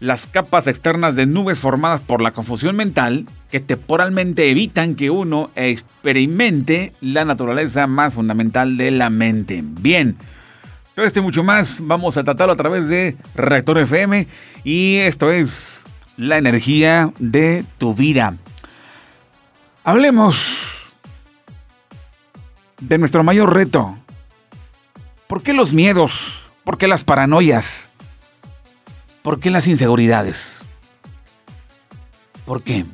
Las 0.00 0.26
capas 0.26 0.66
externas 0.66 1.16
de 1.16 1.26
nubes 1.26 1.58
formadas 1.58 2.00
por 2.00 2.22
la 2.22 2.30
confusión 2.30 2.76
mental 2.76 3.26
que 3.50 3.60
temporalmente 3.60 4.50
evitan 4.50 4.94
que 4.94 5.10
uno 5.10 5.50
experimente 5.56 6.92
la 7.00 7.24
naturaleza 7.24 7.86
más 7.86 8.14
fundamental 8.14 8.76
de 8.76 8.92
la 8.92 9.10
mente. 9.10 9.62
Bien, 9.64 10.16
todo 10.94 11.04
esto 11.04 11.18
y 11.18 11.22
mucho 11.22 11.42
más 11.42 11.80
vamos 11.82 12.16
a 12.16 12.22
tratarlo 12.22 12.52
a 12.52 12.56
través 12.56 12.88
de 12.88 13.16
Reactor 13.34 13.78
FM 13.78 14.28
y 14.62 14.96
esto 14.98 15.32
es 15.32 15.84
la 16.16 16.38
energía 16.38 17.10
de 17.18 17.64
tu 17.78 17.94
vida. 17.94 18.34
Hablemos 19.82 20.94
de 22.80 22.98
nuestro 22.98 23.24
mayor 23.24 23.52
reto, 23.52 23.96
¿Por 25.28 25.42
qué 25.42 25.52
los 25.52 25.74
miedos? 25.74 26.37
¿Por 26.68 26.76
qué 26.76 26.86
las 26.86 27.02
paranoias? 27.02 27.88
¿Por 29.22 29.40
qué 29.40 29.48
las 29.50 29.66
inseguridades? 29.66 30.66
¿Por 32.44 32.62
qué? 32.62 32.84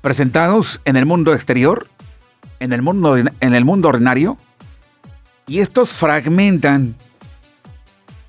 Presentados 0.00 0.80
en 0.84 0.96
el 0.96 1.06
mundo 1.06 1.32
exterior, 1.32 1.86
en 2.58 2.72
el 2.72 2.82
mundo, 2.82 3.16
en 3.16 3.54
el 3.54 3.64
mundo 3.64 3.90
ordinario, 3.90 4.38
y 5.46 5.60
estos 5.60 5.92
fragmentan 5.92 6.96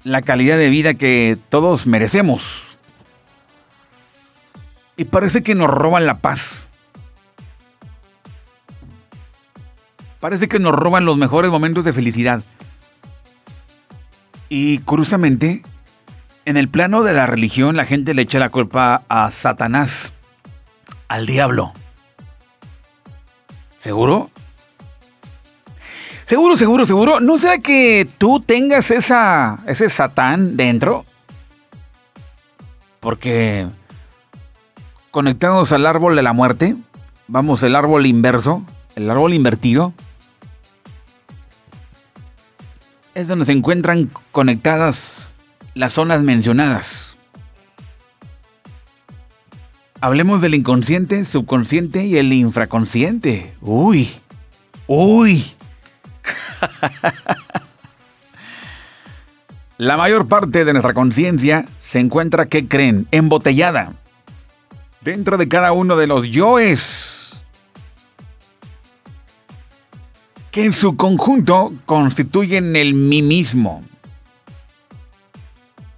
la 0.04 0.22
calidad 0.22 0.60
de 0.60 0.70
vida 0.70 0.94
que 0.94 1.39
todos 1.50 1.88
merecemos. 1.88 2.77
Y 4.96 5.06
parece 5.06 5.42
que 5.42 5.56
nos 5.56 5.72
roban 5.72 6.06
la 6.06 6.20
paz 6.20 6.65
Parece 10.25 10.48
que 10.48 10.58
nos 10.58 10.74
roban 10.74 11.06
los 11.06 11.18
mejores 11.18 11.51
momentos 11.51 11.86
de 11.86 11.94
felicidad. 11.94 12.42
Y 14.50 14.80
curiosamente, 14.80 15.64
en 16.46 16.58
el 16.58 16.70
plano 16.70 17.04
de 17.04 17.14
la 17.14 17.25
religión 17.25 17.75
la 17.75 17.86
gente 17.86 18.14
le 18.14 18.22
echa 18.22 18.40
la 18.40 18.50
culpa 18.50 19.04
a 19.10 19.32
Satanás, 19.32 20.14
al 21.08 21.25
diablo. 21.25 21.74
¿Seguro? 23.80 24.30
Seguro, 26.25 26.56
seguro, 26.56 26.86
seguro. 26.86 27.20
¿No 27.20 27.38
será 27.38 27.60
que 27.60 28.08
tú 28.18 28.40
tengas 28.40 28.90
esa, 28.90 29.60
ese 29.68 29.90
satán 29.90 30.58
dentro? 30.58 31.06
Porque 33.00 33.68
conectados 35.12 35.72
al 35.72 35.86
árbol 35.86 36.16
de 36.16 36.24
la 36.24 36.34
muerte, 36.34 36.75
vamos, 37.28 37.62
el 37.62 37.75
árbol 37.75 38.08
inverso, 38.08 38.64
el 38.96 39.10
árbol 39.10 39.36
invertido, 39.36 39.94
es 43.15 43.27
donde 43.27 43.45
se 43.45 43.53
encuentran 43.53 44.12
conectadas 44.31 45.34
las 45.74 45.93
zonas 45.93 46.22
mencionadas. 46.22 47.17
Hablemos 50.01 50.41
del 50.41 50.53
inconsciente, 50.53 51.25
subconsciente 51.25 52.05
y 52.05 52.17
el 52.17 52.31
infraconsciente. 52.31 53.53
Uy, 53.62 54.12
uy. 54.86 55.45
La 59.77 59.98
mayor 59.98 60.27
parte 60.27 60.63
de 60.63 60.74
nuestra 60.74 60.93
conciencia 60.93 61.65
se 61.81 62.00
encuentra, 62.00 62.45
¿qué 62.45 62.67
creen? 62.67 63.07
Embotellada. 63.12 63.93
Dentro 65.01 65.38
de 65.38 65.48
cada 65.48 65.72
uno 65.72 65.95
de 65.98 66.07
los 66.07 66.27
yoes. 66.27 67.05
Que 70.56 70.64
en 70.64 70.72
su 70.72 70.96
conjunto 70.96 71.74
constituyen 71.86 72.78
el 72.78 72.94
mí 72.94 73.22
mismo. 73.22 73.84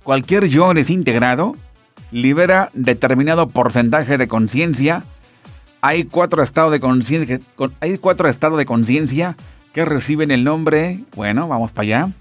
Cualquier 0.01 0.47
yo 0.47 0.73
desintegrado 0.73 1.55
libera 2.11 2.71
determinado 2.73 3.49
porcentaje 3.49 4.17
de 4.17 4.27
conciencia. 4.27 5.03
Hay 5.81 6.05
cuatro 6.05 6.41
estados 6.41 6.71
de 6.71 6.79
conciencia. 6.79 7.39
Hay 7.81 7.99
cuatro 7.99 8.27
estados 8.29 8.57
de 8.57 8.65
conciencia 8.65 9.37
que 9.73 9.85
reciben 9.85 10.31
el 10.31 10.43
nombre. 10.43 11.01
Bueno, 11.15 11.47
vamos 11.47 11.69
para 11.69 11.83
allá. 11.83 12.11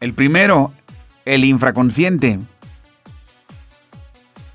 El 0.00 0.12
primero, 0.12 0.74
el 1.24 1.42
infraconsciente. 1.42 2.38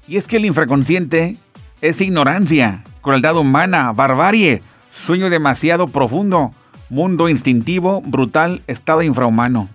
Y 0.08 0.18
es 0.18 0.28
que 0.28 0.38
el 0.38 0.46
infraconsciente 0.46 1.36
es 1.82 2.00
ignorancia, 2.00 2.84
crueldad 3.02 3.38
humana, 3.38 3.92
barbarie, 3.92 4.62
sueño 4.94 5.32
demasiado 5.32 5.88
profundo, 5.88 6.54
mundo 6.90 7.30
instintivo, 7.30 8.02
brutal, 8.02 8.62
estado 8.68 9.02
infrahumano. 9.02 9.70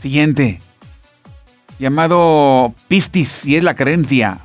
Siguiente. 0.00 0.60
Llamado 1.78 2.74
pistis, 2.88 3.46
y 3.46 3.56
es 3.56 3.64
la 3.64 3.74
creencia. 3.74 4.38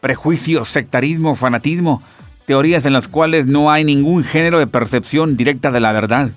Prejuicio, 0.00 0.64
sectarismo, 0.64 1.34
fanatismo, 1.34 2.02
teorías 2.46 2.84
en 2.86 2.92
las 2.92 3.08
cuales 3.08 3.46
no 3.46 3.70
hay 3.70 3.84
ningún 3.84 4.24
género 4.24 4.58
de 4.58 4.66
percepción 4.66 5.36
directa 5.36 5.70
de 5.70 5.80
la 5.80 5.92
verdad. 5.92 6.30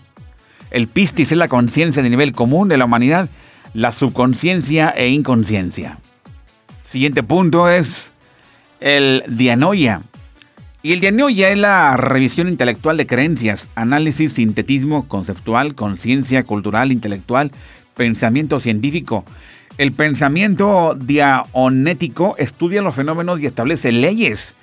El 0.72 0.88
pistis 0.88 1.32
es 1.32 1.38
la 1.38 1.48
conciencia 1.48 2.03
de 2.03 2.10
nivel 2.10 2.34
común 2.34 2.67
de 2.67 2.77
la 2.77 2.86
humanidad, 2.86 3.29
la 3.74 3.91
subconsciencia 3.91 4.89
e 4.89 5.10
inconsciencia. 5.10 6.00
Siguiente 6.84 7.24
punto 7.24 7.70
es 7.70 8.12
el 8.79 9.24
dianoia. 9.27 10.01
Y 10.84 10.93
el 10.93 11.01
dianoia 11.01 11.50
es 11.50 11.57
la 11.57 11.98
revisión 11.98 12.48
intelectual 12.48 12.98
de 12.98 13.07
creencias, 13.07 13.67
análisis, 13.75 14.34
sintetismo 14.34 15.07
conceptual, 15.07 15.74
conciencia 15.74 16.43
cultural, 16.43 16.91
intelectual, 16.91 17.51
pensamiento 17.96 18.60
científico. 18.60 19.25
El 19.77 19.91
pensamiento 19.91 20.96
diaonético 20.96 22.36
estudia 22.38 22.81
los 22.81 22.96
fenómenos 22.96 23.39
y 23.39 23.48
establece 23.48 23.91
leyes. 23.91 24.55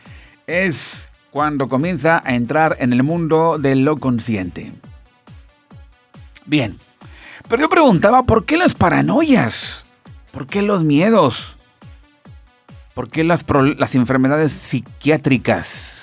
Es 0.47 1.09
cuando 1.31 1.69
comienza 1.69 2.23
a 2.25 2.35
entrar 2.37 2.77
en 2.79 2.93
el 2.93 3.03
mundo 3.03 3.59
de 3.59 3.75
lo 3.75 3.97
consciente. 3.97 4.73
Bien, 6.47 6.79
pero 7.49 7.63
yo 7.63 7.69
preguntaba, 7.69 8.23
¿por 8.23 8.45
qué 8.45 8.57
las 8.57 8.75
paranoias? 8.75 9.85
¿Por 10.31 10.47
qué 10.47 10.63
los 10.63 10.85
miedos? 10.85 11.57
¿Por 12.95 13.11
qué 13.11 13.25
las, 13.25 13.45
las 13.77 13.95
enfermedades 13.95 14.53
psiquiátricas? 14.53 15.94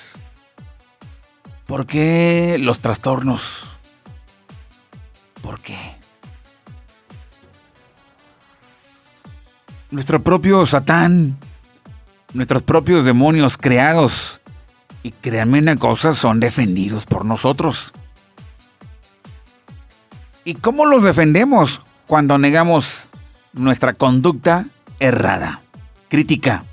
¿Por 1.72 1.86
qué 1.86 2.58
los 2.60 2.80
trastornos? 2.80 3.78
¿Por 5.40 5.58
qué? 5.62 5.78
Nuestro 9.90 10.22
propio 10.22 10.66
Satán, 10.66 11.38
nuestros 12.34 12.62
propios 12.62 13.06
demonios 13.06 13.56
creados, 13.56 14.42
y 15.02 15.12
créanme 15.12 15.60
una 15.60 15.76
cosa, 15.76 16.12
son 16.12 16.40
defendidos 16.40 17.06
por 17.06 17.24
nosotros. 17.24 17.94
¿Y 20.44 20.56
cómo 20.56 20.84
los 20.84 21.02
defendemos 21.02 21.80
cuando 22.06 22.36
negamos 22.36 23.08
nuestra 23.54 23.94
conducta 23.94 24.66
errada, 25.00 25.62
crítica? 26.10 26.64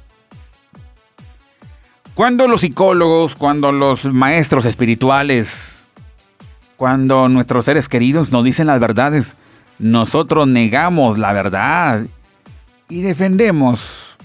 Cuando 2.20 2.50
los 2.50 2.60
psicólogos, 2.60 3.34
cuando 3.34 3.72
los 3.72 4.04
maestros 4.04 4.66
espirituales, 4.66 5.88
cuando 6.76 7.30
nuestros 7.30 7.64
seres 7.64 7.88
queridos 7.88 8.34
nos 8.34 8.44
dicen 8.44 8.68
las 8.68 8.82
verdades, 8.82 9.38
nosotros 9.80 10.46
negamos 10.46 11.18
la 11.18 11.32
verdad 11.32 12.08
y 12.90 13.04
defendemos 13.04 14.18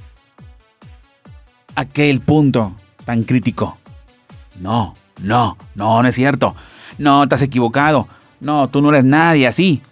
aquel 1.76 2.20
punto 2.20 2.72
tan 3.04 3.22
crítico. 3.22 3.78
No, 4.60 4.96
no, 5.22 5.56
no, 5.76 6.02
no 6.02 6.08
es 6.08 6.16
cierto. 6.16 6.56
No, 6.98 7.28
te 7.28 7.36
has 7.36 7.42
equivocado. 7.42 8.08
No, 8.40 8.66
tú 8.66 8.80
no 8.80 8.88
eres 8.88 9.04
nadie 9.04 9.46
así. 9.46 9.82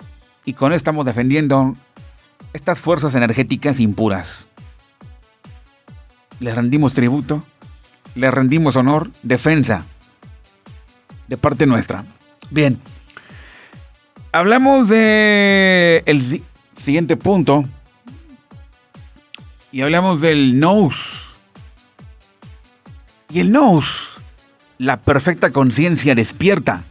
Y 0.44 0.54
con 0.54 0.72
esto 0.72 0.78
estamos 0.78 1.06
defendiendo 1.06 1.76
estas 2.52 2.80
fuerzas 2.80 3.14
energéticas 3.14 3.78
impuras. 3.78 4.44
Le 6.40 6.52
rendimos 6.52 6.94
tributo, 6.94 7.44
le 8.14 8.30
rendimos 8.30 8.76
honor, 8.76 9.10
defensa 9.22 9.86
de 11.28 11.36
parte 11.36 11.66
nuestra. 11.66 12.04
Bien, 12.50 12.78
hablamos 14.32 14.88
de 14.88 16.02
el 16.06 16.42
siguiente 16.76 17.16
punto 17.16 17.64
y 19.70 19.80
hablamos 19.80 20.20
del 20.20 20.60
nous. 20.60 20.94
Y 23.30 23.40
el 23.40 23.50
nous, 23.50 24.20
la 24.78 24.98
perfecta 24.98 25.50
conciencia 25.50 26.14
despierta. 26.14 26.84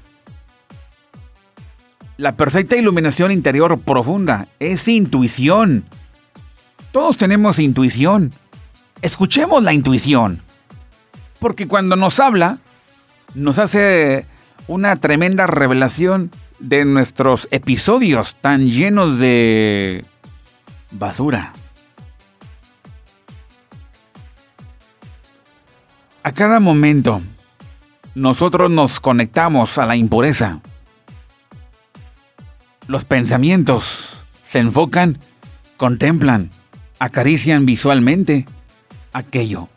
La 2.17 2.35
perfecta 2.35 2.75
iluminación 2.75 3.31
interior 3.31 3.79
profunda 3.79 4.47
es 4.59 4.87
intuición. 4.87 5.85
Todos 6.91 7.17
tenemos 7.17 7.59
intuición. 7.59 8.31
Escuchemos 9.01 9.63
la 9.63 9.73
intuición. 9.73 10.41
Porque 11.41 11.67
cuando 11.67 11.95
nos 11.95 12.19
habla, 12.19 12.59
nos 13.33 13.57
hace 13.57 14.27
una 14.67 14.97
tremenda 14.97 15.47
revelación 15.47 16.29
de 16.59 16.85
nuestros 16.85 17.47
episodios 17.49 18.35
tan 18.35 18.69
llenos 18.69 19.17
de 19.17 20.05
basura. 20.91 21.53
A 26.21 26.31
cada 26.31 26.59
momento, 26.59 27.23
nosotros 28.13 28.69
nos 28.69 28.99
conectamos 28.99 29.79
a 29.79 29.87
la 29.87 29.95
impureza. 29.95 30.59
Los 32.85 33.03
pensamientos 33.03 34.25
se 34.43 34.59
enfocan, 34.59 35.17
contemplan, 35.77 36.51
acarician 36.99 37.65
visualmente 37.65 38.45
aquello 39.11 39.69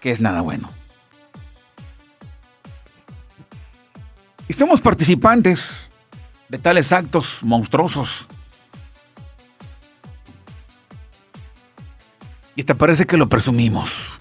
que 0.00 0.10
es 0.10 0.22
nada 0.22 0.40
bueno. 0.40 0.70
Y 4.48 4.52
somos 4.52 4.80
participantes 4.80 5.90
de 6.48 6.58
tales 6.58 6.92
actos 6.92 7.38
monstruosos. 7.42 8.26
Y 12.56 12.62
te 12.64 12.74
parece 12.74 13.06
que 13.06 13.16
lo 13.16 13.28
presumimos. 13.28 14.20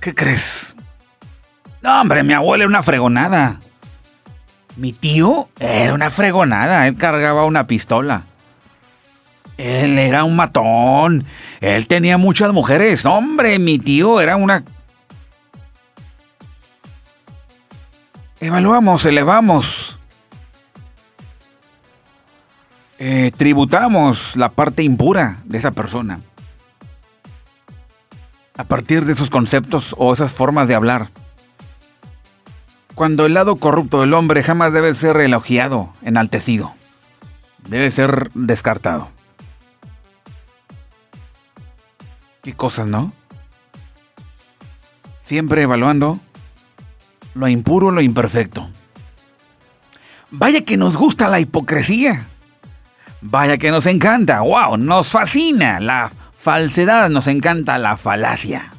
¿Qué 0.00 0.14
crees? 0.14 0.74
No, 1.82 2.00
hombre, 2.00 2.22
mi 2.22 2.34
abuela 2.34 2.64
era 2.64 2.68
una 2.68 2.82
fregonada. 2.82 3.60
Mi 4.76 4.92
tío 4.92 5.48
era 5.58 5.94
una 5.94 6.10
fregonada. 6.10 6.86
Él 6.86 6.96
cargaba 6.96 7.44
una 7.44 7.66
pistola. 7.66 8.22
Él 9.56 9.98
era 9.98 10.24
un 10.24 10.36
matón. 10.36 11.26
Él 11.60 11.86
tenía 11.86 12.18
muchas 12.18 12.52
mujeres. 12.52 13.04
Hombre, 13.06 13.58
mi 13.58 13.78
tío 13.78 14.20
era 14.20 14.36
una... 14.36 14.64
Evaluamos, 18.40 19.04
elevamos. 19.04 19.98
Eh, 22.98 23.32
tributamos 23.36 24.36
la 24.36 24.50
parte 24.50 24.82
impura 24.82 25.38
de 25.44 25.58
esa 25.58 25.70
persona 25.70 26.20
a 28.60 28.64
partir 28.64 29.06
de 29.06 29.12
esos 29.14 29.30
conceptos 29.30 29.94
o 29.96 30.12
esas 30.12 30.32
formas 30.32 30.68
de 30.68 30.74
hablar. 30.74 31.08
cuando 32.94 33.24
el 33.24 33.32
lado 33.32 33.56
corrupto 33.56 34.02
del 34.02 34.12
hombre 34.12 34.42
jamás 34.42 34.74
debe 34.74 34.92
ser 34.92 35.16
elogiado, 35.16 35.94
enaltecido. 36.02 36.74
Debe 37.66 37.90
ser 37.90 38.30
descartado. 38.34 39.08
Qué 42.42 42.52
cosas, 42.52 42.86
¿no? 42.86 43.14
Siempre 45.22 45.62
evaluando 45.62 46.18
lo 47.34 47.48
impuro, 47.48 47.90
lo 47.90 48.00
imperfecto. 48.00 48.68
Vaya 50.30 50.64
que 50.64 50.76
nos 50.76 50.96
gusta 50.96 51.28
la 51.28 51.40
hipocresía. 51.40 52.26
Vaya 53.20 53.58
que 53.58 53.70
nos 53.70 53.86
encanta. 53.86 54.40
¡Wow! 54.40 54.76
Nos 54.76 55.08
fascina 55.08 55.80
la 55.80 56.12
falsedad, 56.38 57.10
nos 57.10 57.26
encanta 57.26 57.78
la 57.78 57.96
falacia. 57.96 58.72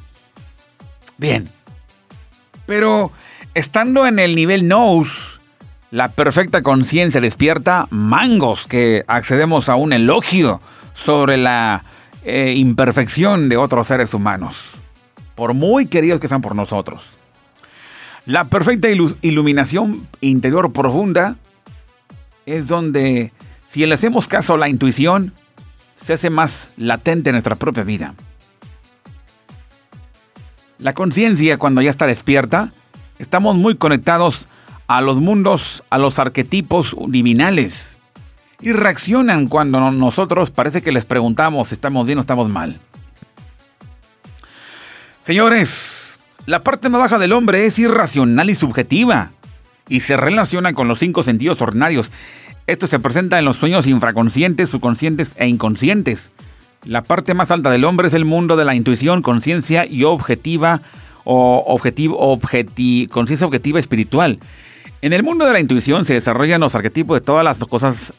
Bien. 1.18 1.50
Pero 2.66 3.12
estando 3.54 4.08
en 4.08 4.18
el 4.18 4.36
nivel 4.36 4.68
nous, 4.68 5.40
la 5.92 6.10
perfecta 6.10 6.62
conciencia 6.62 7.20
despierta 7.20 7.88
mangos 7.90 8.66
que 8.66 9.04
accedemos 9.08 9.68
a 9.68 9.76
un 9.76 9.92
elogio 9.94 10.62
sobre 10.94 11.38
la 11.38 11.84
eh, 12.24 12.54
imperfección 12.56 13.50
de 13.50 13.58
otros 13.58 13.88
seres 13.88 14.14
humanos, 14.14 14.70
por 15.36 15.54
muy 15.54 15.88
queridos 15.88 16.20
que 16.20 16.28
sean 16.28 16.42
por 16.42 16.56
nosotros. 16.56 17.18
La 18.26 18.46
perfecta 18.46 18.88
iluminación 19.22 20.08
interior 20.22 20.72
profunda 20.72 21.38
es 22.46 22.68
donde, 22.68 23.32
si 23.70 23.86
le 23.86 23.96
hacemos 23.96 24.28
caso 24.28 24.54
a 24.54 24.58
la 24.58 24.70
intuición, 24.70 25.34
se 26.04 26.14
hace 26.14 26.30
más 26.30 26.72
latente 26.78 27.30
en 27.30 27.36
nuestra 27.36 27.56
propia 27.56 27.84
vida. 27.84 28.14
La 30.78 30.94
conciencia, 30.94 31.58
cuando 31.58 31.82
ya 31.82 31.90
está 31.90 32.06
despierta, 32.06 32.72
estamos 33.20 33.56
muy 33.56 33.78
conectados 33.78 34.48
a 34.88 35.02
los 35.02 35.20
mundos, 35.20 35.84
a 35.90 35.98
los 35.98 36.20
arquetipos 36.20 36.96
divinales. 37.08 37.98
Y 38.62 38.72
reaccionan 38.74 39.48
cuando 39.48 39.92
nosotros 39.92 40.52
parece 40.52 40.82
que 40.82 40.92
les 40.92 41.06
preguntamos 41.06 41.70
si 41.70 41.76
estamos 41.76 42.06
bien 42.06 42.20
o 42.20 42.22
estamos 42.22 42.50
mal. 42.50 42.80
Señores, 45.26 46.11
la 46.46 46.60
parte 46.60 46.90
más 46.90 47.02
baja 47.02 47.20
del 47.20 47.34
hombre 47.34 47.66
es 47.66 47.78
irracional 47.78 48.50
y 48.50 48.56
subjetiva 48.56 49.32
y 49.88 50.00
se 50.02 50.18
relaciona 50.18 50.74
con 50.74 50.88
los 50.88 51.00
cinco 51.00 51.24
sentidos 51.24 51.62
ordinarios. 51.62 52.12
Esto 52.68 52.88
se 52.88 53.00
presenta 53.00 53.38
en 53.38 53.46
los 53.46 53.58
sueños 53.58 53.88
infraconscientes, 53.88 54.70
subconscientes 54.70 55.34
e 55.36 55.48
inconscientes. 55.48 56.32
La 56.86 57.04
parte 57.04 57.34
más 57.34 57.52
alta 57.52 57.70
del 57.70 57.84
hombre 57.84 58.08
es 58.08 58.14
el 58.14 58.26
mundo 58.26 58.56
de 58.56 58.66
la 58.66 58.74
intuición, 58.74 59.22
conciencia 59.22 59.86
y 59.86 60.04
objetiva 60.04 60.82
o 61.26 61.64
objetivo, 61.68 62.40
conciencia 63.12 63.46
objetiva 63.46 63.80
espiritual. 63.80 64.40
En 65.02 65.14
el 65.14 65.24
mundo 65.24 65.46
de 65.46 65.54
la 65.54 65.60
intuición 65.60 66.06
se 66.06 66.14
desarrollan 66.14 66.62
los 66.62 66.74
arquetipos 66.74 67.20
de 67.20 67.26
todas 67.26 67.44
las 67.44 67.60
cosas 67.60 68.14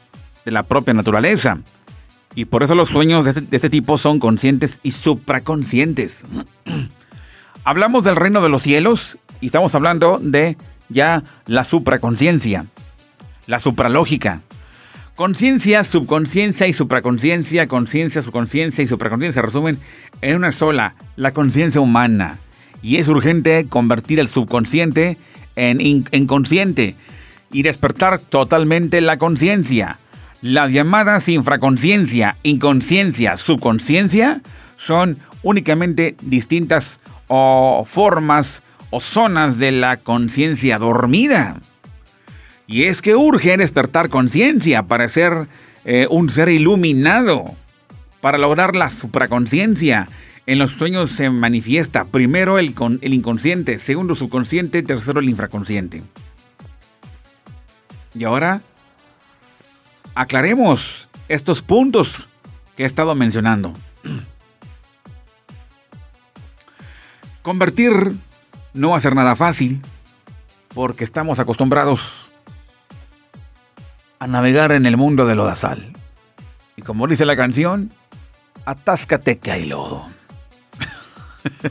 de 0.44 0.50
la 0.52 0.62
propia 0.62 0.94
naturaleza. 0.94 1.58
Y 2.34 2.44
por 2.44 2.62
eso 2.62 2.74
los 2.74 2.88
sueños 2.88 3.24
de 3.24 3.30
este, 3.30 3.40
de 3.42 3.56
este 3.56 3.70
tipo 3.70 3.98
son 3.98 4.20
conscientes 4.20 4.78
y 4.82 4.92
supraconscientes. 4.92 6.24
hablamos 7.64 8.04
del 8.04 8.16
reino 8.16 8.42
de 8.42 8.48
los 8.48 8.62
cielos 8.62 9.18
y 9.40 9.46
estamos 9.46 9.74
hablando 9.74 10.18
de 10.20 10.56
ya 10.88 11.22
la 11.46 11.64
supraconciencia, 11.64 12.66
la 13.46 13.60
supralógica. 13.60 14.40
Conciencia, 15.14 15.84
subconsciencia 15.84 16.66
y 16.66 16.72
supraconciencia, 16.72 17.68
conciencia, 17.68 18.22
subconsciencia 18.22 18.82
y 18.82 18.86
supraconciencia 18.86 19.40
se 19.40 19.46
resumen 19.46 19.78
en 20.20 20.36
una 20.36 20.52
sola, 20.52 20.94
la 21.16 21.32
conciencia 21.32 21.80
humana. 21.80 22.38
Y 22.82 22.96
es 22.96 23.08
urgente 23.08 23.66
convertir 23.68 24.20
el 24.20 24.28
subconsciente 24.28 25.18
en, 25.54 26.04
en 26.10 26.26
consciente 26.26 26.96
y 27.52 27.62
despertar 27.62 28.20
totalmente 28.20 29.00
la 29.00 29.18
conciencia. 29.18 29.98
Las 30.40 30.72
llamadas 30.72 31.28
infraconciencia, 31.28 32.36
inconsciencia, 32.42 33.36
subconsciencia 33.36 34.40
son 34.76 35.18
únicamente 35.42 36.16
distintas 36.22 36.98
o 37.34 37.86
formas 37.86 38.62
o 38.90 39.00
zonas 39.00 39.58
de 39.58 39.72
la 39.72 39.96
conciencia 39.96 40.78
dormida. 40.78 41.56
Y 42.66 42.84
es 42.84 43.00
que 43.00 43.16
urge 43.16 43.56
despertar 43.56 44.10
conciencia 44.10 44.82
para 44.82 45.08
ser 45.08 45.48
eh, 45.86 46.06
un 46.10 46.30
ser 46.30 46.50
iluminado, 46.50 47.54
para 48.20 48.36
lograr 48.36 48.76
la 48.76 48.90
supraconciencia. 48.90 50.10
En 50.44 50.58
los 50.58 50.72
sueños 50.72 51.10
se 51.10 51.30
manifiesta 51.30 52.04
primero 52.04 52.58
el, 52.58 52.74
el 53.00 53.14
inconsciente, 53.14 53.78
segundo 53.78 54.14
subconsciente, 54.14 54.82
tercero 54.82 55.20
el 55.20 55.30
infraconsciente. 55.30 56.02
Y 58.14 58.24
ahora 58.24 58.60
aclaremos 60.14 61.08
estos 61.28 61.62
puntos 61.62 62.28
que 62.76 62.82
he 62.82 62.86
estado 62.86 63.14
mencionando. 63.14 63.72
Convertir 67.42 68.12
no 68.72 68.90
va 68.90 68.98
a 68.98 69.00
ser 69.00 69.16
nada 69.16 69.34
fácil 69.34 69.82
porque 70.74 71.04
estamos 71.04 71.40
acostumbrados 71.40 72.30
a 74.20 74.26
navegar 74.28 74.70
en 74.72 74.86
el 74.86 74.96
mundo 74.96 75.26
de 75.26 75.34
lodazal. 75.34 75.92
Y 76.76 76.82
como 76.82 77.08
dice 77.08 77.26
la 77.26 77.36
canción, 77.36 77.92
atáscate 78.64 79.38
que 79.38 79.50
hay 79.50 79.66
lodo. 79.66 80.06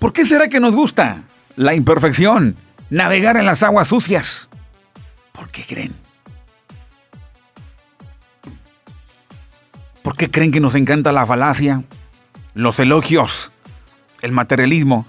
¿Por 0.00 0.12
qué 0.12 0.26
será 0.26 0.48
que 0.48 0.58
nos 0.58 0.74
gusta 0.74 1.22
la 1.54 1.74
imperfección, 1.74 2.56
navegar 2.90 3.36
en 3.36 3.46
las 3.46 3.62
aguas 3.62 3.86
sucias? 3.88 4.48
¿Por 5.32 5.48
qué 5.50 5.64
creen? 5.64 5.94
¿Por 10.02 10.16
qué 10.16 10.30
creen 10.30 10.50
que 10.50 10.60
nos 10.60 10.74
encanta 10.74 11.12
la 11.12 11.26
falacia, 11.26 11.84
los 12.54 12.80
elogios, 12.80 13.50
el 14.22 14.32
materialismo, 14.32 15.06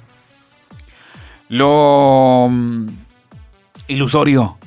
lo 1.49 2.47
mm, 2.49 2.87
ilusorio. 3.87 4.57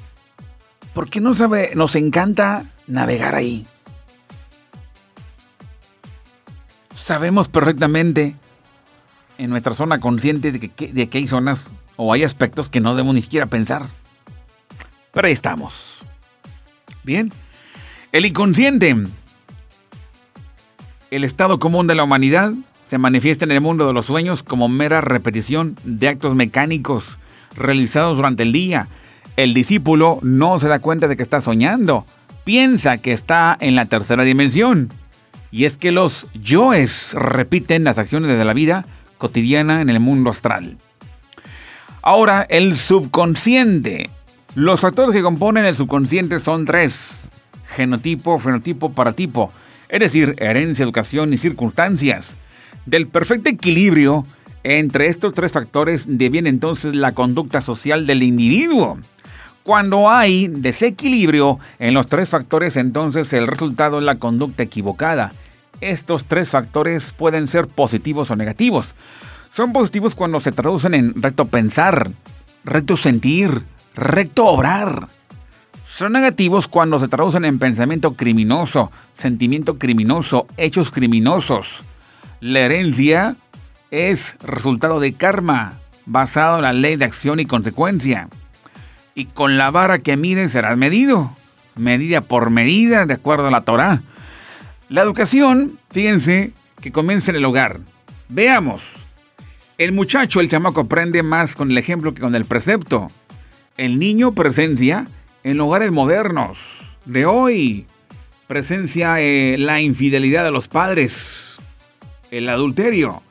¿Por 0.95 1.09
qué 1.09 1.21
no 1.21 1.35
sabe, 1.35 1.73
nos 1.75 1.97
encanta 1.97 2.67
navegar 2.87 3.35
ahí? 3.35 3.67
Sabemos 6.93 7.49
perfectamente 7.49 8.37
en 9.39 9.51
nuestra 9.51 9.75
zona 9.75 10.01
consciente 10.01 10.53
de 10.53 10.69
que, 10.69 10.93
de 10.93 11.09
que 11.09 11.19
hay 11.19 11.27
zonas 11.27 11.71
o 11.97 12.13
hay 12.13 12.25
aspectos 12.25 12.69
que 12.69 12.81
no 12.81 12.95
debemos 12.95 13.15
ni 13.15 13.23
siquiera 13.23 13.47
pensar. 13.47 13.87
Pero 15.13 15.27
ahí 15.27 15.33
estamos. 15.33 16.05
Bien. 17.03 17.33
El 18.13 18.27
inconsciente. 18.27 18.95
El 21.13 21.25
estado 21.25 21.59
común 21.59 21.87
de 21.89 21.95
la 21.95 22.05
humanidad 22.05 22.55
se 22.89 22.97
manifiesta 22.97 23.45
en 23.45 23.51
el 23.51 23.61
mundo 23.61 23.87
de 23.87 23.93
los 23.93 24.07
sueños 24.07 24.43
como 24.43 24.71
mera 24.71 25.03
repetición 25.03 25.77
de 25.85 26.09
actos 26.09 26.35
mecánicos 26.35 27.19
realizados 27.55 28.17
durante 28.17 28.45
el 28.45 28.51
día. 28.51 28.89
El 29.37 29.53
discípulo 29.53 30.21
no 30.23 30.59
se 30.59 30.69
da 30.69 30.79
cuenta 30.79 31.09
de 31.09 31.19
que 31.19 31.23
está 31.23 31.43
soñando, 31.43 32.07
piensa 32.45 32.97
que 32.97 33.13
está 33.13 33.59
en 33.61 33.75
la 33.75 33.85
tercera 33.85 34.25
dimensión. 34.25 34.89
Y 35.51 35.67
es 35.67 35.77
que 35.77 35.93
los 35.93 36.27
yoes 36.33 37.13
repiten 37.13 37.85
las 37.85 37.99
acciones 37.99 38.39
de 38.39 38.45
la 38.47 38.55
vida 38.55 38.87
cotidiana 39.19 39.83
en 39.83 39.91
el 39.91 40.01
mundo 40.01 40.31
astral. 40.31 40.79
Ahora, 42.01 42.47
el 42.49 42.79
subconsciente. 42.79 44.09
Los 44.55 44.81
factores 44.81 45.15
que 45.15 45.21
componen 45.21 45.67
el 45.67 45.75
subconsciente 45.75 46.39
son 46.39 46.65
tres. 46.65 47.29
Genotipo, 47.77 48.39
fenotipo, 48.39 48.93
paratipo. 48.93 49.53
Es 49.93 50.01
decir, 50.01 50.37
herencia, 50.39 50.85
educación 50.85 51.35
y 51.35 51.37
circunstancias. 51.37 52.35
Del 52.87 53.09
perfecto 53.09 53.51
equilibrio 53.51 54.25
entre 54.65 55.09
estos 55.09 55.35
tres 55.35 55.53
factores 55.53 56.07
deviene 56.09 56.49
entonces 56.49 56.95
la 56.95 57.13
conducta 57.13 57.61
social 57.61 58.07
del 58.07 58.23
individuo. 58.23 58.99
Cuando 59.63 60.11
hay 60.11 60.49
desequilibrio 60.49 61.59
en 61.79 61.93
los 61.93 62.07
tres 62.07 62.31
factores, 62.31 62.79
entonces 62.79 63.35
el 63.35 63.47
resultado 63.47 63.99
es 63.99 64.05
la 64.05 64.17
conducta 64.17 64.63
equivocada. 64.63 65.35
Estos 65.83 66.25
tres 66.25 66.49
factores 66.49 67.13
pueden 67.13 67.47
ser 67.47 67.67
positivos 67.67 68.31
o 68.31 68.37
negativos. 68.37 68.95
Son 69.55 69.75
positivos 69.75 70.15
cuando 70.15 70.41
se 70.41 70.53
traducen 70.53 70.95
en 70.95 71.21
recto 71.21 71.49
pensar, 71.49 72.11
recto 72.65 72.97
sentir, 72.97 73.61
recto 73.95 74.47
obrar. 74.47 75.09
Son 75.95 76.13
negativos 76.13 76.69
cuando 76.69 76.99
se 76.99 77.07
traducen 77.07 77.45
en 77.45 77.59
pensamiento 77.59 78.15
criminoso, 78.15 78.91
sentimiento 79.13 79.79
criminoso, 79.79 80.47
hechos 80.57 80.91
criminosos. 80.91 81.85
La 82.41 82.61
herencia 82.61 83.37
es 83.91 84.35
resultado 84.43 85.01
de 85.01 85.13
karma, 85.13 85.75
basado 86.07 86.57
en 86.57 86.63
la 86.63 86.73
ley 86.73 86.97
de 86.97 87.05
acción 87.05 87.41
y 87.41 87.47
consecuencia. 87.47 88.31
Y 89.15 89.27
con 89.27 89.59
la 89.59 89.71
vara 89.71 89.99
que 89.99 90.17
mide 90.17 90.49
serás 90.49 90.79
medido, 90.79 91.37
medida 91.77 92.23
por 92.23 92.49
medida, 92.49 93.05
de 93.05 93.13
acuerdo 93.13 93.49
a 93.49 93.51
la 93.51 93.61
Torah. 93.61 94.01
La 94.89 95.03
educación, 95.03 95.79
fíjense, 95.91 96.53
que 96.81 96.91
comienza 96.91 97.33
en 97.33 97.37
el 97.37 97.45
hogar. 97.45 97.81
Veamos. 98.31 98.83
El 99.77 99.93
muchacho, 99.93 100.41
el 100.41 100.49
chamaco, 100.49 100.81
aprende 100.81 101.23
más 101.23 101.55
con 101.55 101.71
el 101.71 101.77
ejemplo 101.77 102.15
que 102.15 102.23
con 102.23 102.35
el 102.35 102.47
precepto. 102.47 103.09
El 103.77 103.99
niño 103.99 104.33
presencia 104.33 105.07
en 105.45 105.61
hogares 105.61 105.93
modernos 105.93 106.59
de 107.05 107.27
hoy. 107.27 107.87
Presencia 108.47 109.21
eh, 109.21 109.57
la 109.59 109.81
infidelidad 109.81 110.45
de 110.45 110.51
los 110.51 110.69
padres, 110.69 111.59
el 112.31 112.49
adulterio. 112.49 113.23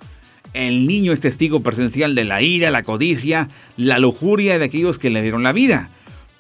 El 0.54 0.88
niño 0.88 1.13
es 1.13 1.19
testigo 1.19 1.62
presencial 1.62 2.15
de 2.15 2.26
la 2.26 2.41
ira, 2.41 2.71
la 2.71 2.84
codicia, 2.84 3.47
la 3.78 4.00
lujuria 4.00 4.58
de 4.58 4.65
aquellos 4.65 5.00
que 5.00 5.10
le 5.10 5.21
dieron 5.21 5.43
la 5.43 5.54
vida. 5.54 5.89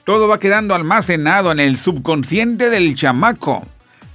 Todo 0.03 0.27
va 0.27 0.39
quedando 0.39 0.73
almacenado 0.73 1.51
en 1.51 1.59
el 1.59 1.77
subconsciente 1.77 2.69
del 2.69 2.95
chamaco. 2.95 3.65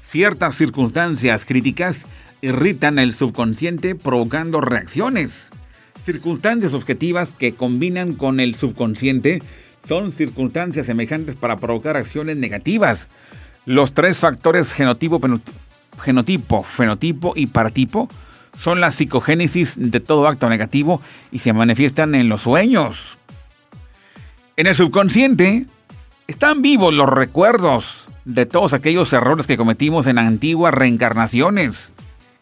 Ciertas 0.02 0.56
circunstancias 0.56 1.44
críticas 1.44 2.04
irritan 2.42 2.98
el 2.98 3.14
subconsciente 3.14 3.94
provocando 3.94 4.60
reacciones. 4.60 5.50
Circunstancias 6.04 6.74
objetivas 6.74 7.30
que 7.30 7.54
combinan 7.54 8.14
con 8.14 8.40
el 8.40 8.54
subconsciente 8.54 9.42
son 9.86 10.10
circunstancias 10.10 10.86
semejantes 10.86 11.36
para 11.36 11.58
provocar 11.58 11.96
acciones 11.96 12.36
negativas. 12.36 13.08
Los 13.66 13.94
tres 13.94 14.18
factores 14.18 14.72
genotipo, 14.72 15.20
genotipo, 16.02 16.62
fenotipo 16.64 17.32
y 17.36 17.46
paratipo 17.46 18.08
son 18.60 18.80
la 18.80 18.90
psicogénesis 18.90 19.74
de 19.76 20.00
todo 20.00 20.26
acto 20.26 20.48
negativo 20.48 21.00
y 21.30 21.38
se 21.38 21.52
manifiestan 21.52 22.14
en 22.14 22.28
los 22.28 22.42
sueños. 22.42 23.18
En 24.56 24.66
el 24.66 24.74
subconsciente 24.74 25.66
están 26.26 26.62
vivos 26.62 26.92
los 26.92 27.08
recuerdos 27.08 28.08
de 28.24 28.46
todos 28.46 28.72
aquellos 28.72 29.12
errores 29.12 29.46
que 29.46 29.56
cometimos 29.56 30.08
en 30.08 30.18
antiguas 30.18 30.74
reencarnaciones. 30.74 31.92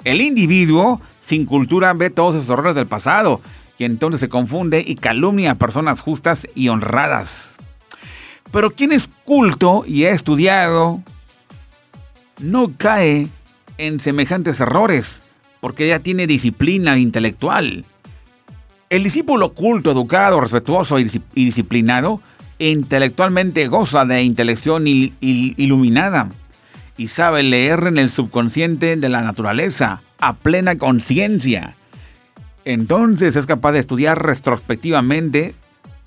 El 0.04 0.20
individuo 0.20 1.00
sin 1.20 1.44
cultura 1.44 1.92
ve 1.92 2.08
todos 2.10 2.36
esos 2.36 2.50
errores 2.50 2.74
del 2.74 2.86
pasado 2.86 3.40
y 3.78 3.84
entonces 3.84 4.20
se 4.20 4.28
confunde 4.28 4.82
y 4.86 4.96
calumnia 4.96 5.52
a 5.52 5.54
personas 5.56 6.00
justas 6.00 6.46
y 6.54 6.68
honradas. 6.68 7.56
Pero 8.52 8.70
quien 8.70 8.92
es 8.92 9.08
culto 9.24 9.84
y 9.86 10.04
ha 10.04 10.12
estudiado 10.12 11.02
no 12.40 12.72
cae 12.76 13.28
en 13.78 14.00
semejantes 14.00 14.60
errores 14.60 15.22
porque 15.60 15.88
ya 15.88 15.98
tiene 15.98 16.26
disciplina 16.26 16.98
intelectual. 16.98 17.84
El 18.90 19.02
discípulo 19.02 19.54
culto, 19.54 19.90
educado, 19.90 20.40
respetuoso 20.40 20.98
y 20.98 21.10
disciplinado 21.34 22.20
intelectualmente 22.58 23.66
goza 23.66 24.04
de 24.04 24.22
intelección 24.22 24.84
iluminada 24.86 26.28
y 26.96 27.08
sabe 27.08 27.42
leer 27.42 27.84
en 27.88 27.98
el 27.98 28.10
subconsciente 28.10 28.96
de 28.96 29.08
la 29.08 29.22
naturaleza 29.22 30.00
a 30.20 30.34
plena 30.34 30.76
conciencia 30.76 31.74
entonces 32.64 33.36
es 33.36 33.46
capaz 33.46 33.72
de 33.72 33.78
estudiar 33.78 34.24
retrospectivamente 34.24 35.54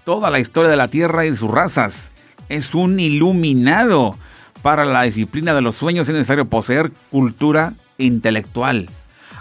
toda 0.04 0.32
la 0.32 0.40
historia 0.40 0.70
de 0.70 0.78
la 0.78 0.88
Tierra 0.88 1.26
y 1.26 1.36
sus 1.36 1.52
razas. 1.52 2.10
Es 2.50 2.74
un 2.74 3.00
iluminado. 3.00 4.16
Para 4.62 4.86
la 4.86 5.04
disciplina 5.04 5.54
de 5.54 5.62
los 5.62 5.76
sueños 5.76 6.10
es 6.10 6.16
necesario 6.16 6.46
poseer 6.46 6.92
cultura 7.12 7.74
intelectual, 8.00 8.90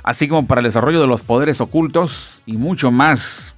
así 0.02 0.28
como 0.28 0.46
para 0.46 0.60
el 0.60 0.66
desarrollo 0.66 1.00
de 1.00 1.06
los 1.06 1.22
poderes 1.22 1.60
ocultos 1.60 2.42
y 2.44 2.58
mucho 2.58 2.90
más. 2.90 3.54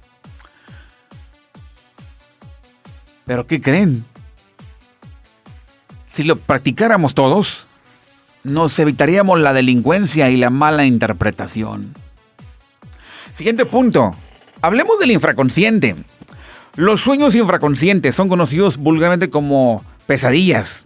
Pero 3.25 3.45
¿qué 3.45 3.61
creen? 3.61 4.05
Si 6.07 6.23
lo 6.23 6.37
practicáramos 6.37 7.13
todos, 7.13 7.67
nos 8.43 8.79
evitaríamos 8.79 9.39
la 9.39 9.53
delincuencia 9.53 10.29
y 10.29 10.37
la 10.37 10.49
mala 10.49 10.85
interpretación. 10.85 11.93
Siguiente 13.39 13.65
punto. 13.65 14.13
Hablemos 14.61 14.99
del 14.99 15.11
infraconsciente. 15.11 15.95
Los 16.75 16.99
sueños 16.99 17.35
infraconscientes 17.35 18.13
son 18.13 18.27
conocidos 18.27 18.75
vulgarmente 18.75 19.29
como 19.29 19.81
pesadillas. 20.07 20.85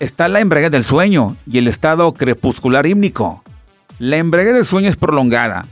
Está 0.00 0.26
la 0.26 0.40
embriaguez 0.40 0.72
del 0.72 0.82
sueño 0.82 1.36
y 1.46 1.58
el 1.58 1.68
estado 1.68 2.12
crepuscular 2.14 2.86
hímnico. 2.86 3.44
La 4.00 4.16
embriaguez 4.16 4.54
del 4.54 4.64
sueño 4.64 4.88
es 4.88 4.96
prolongada. 4.96 5.66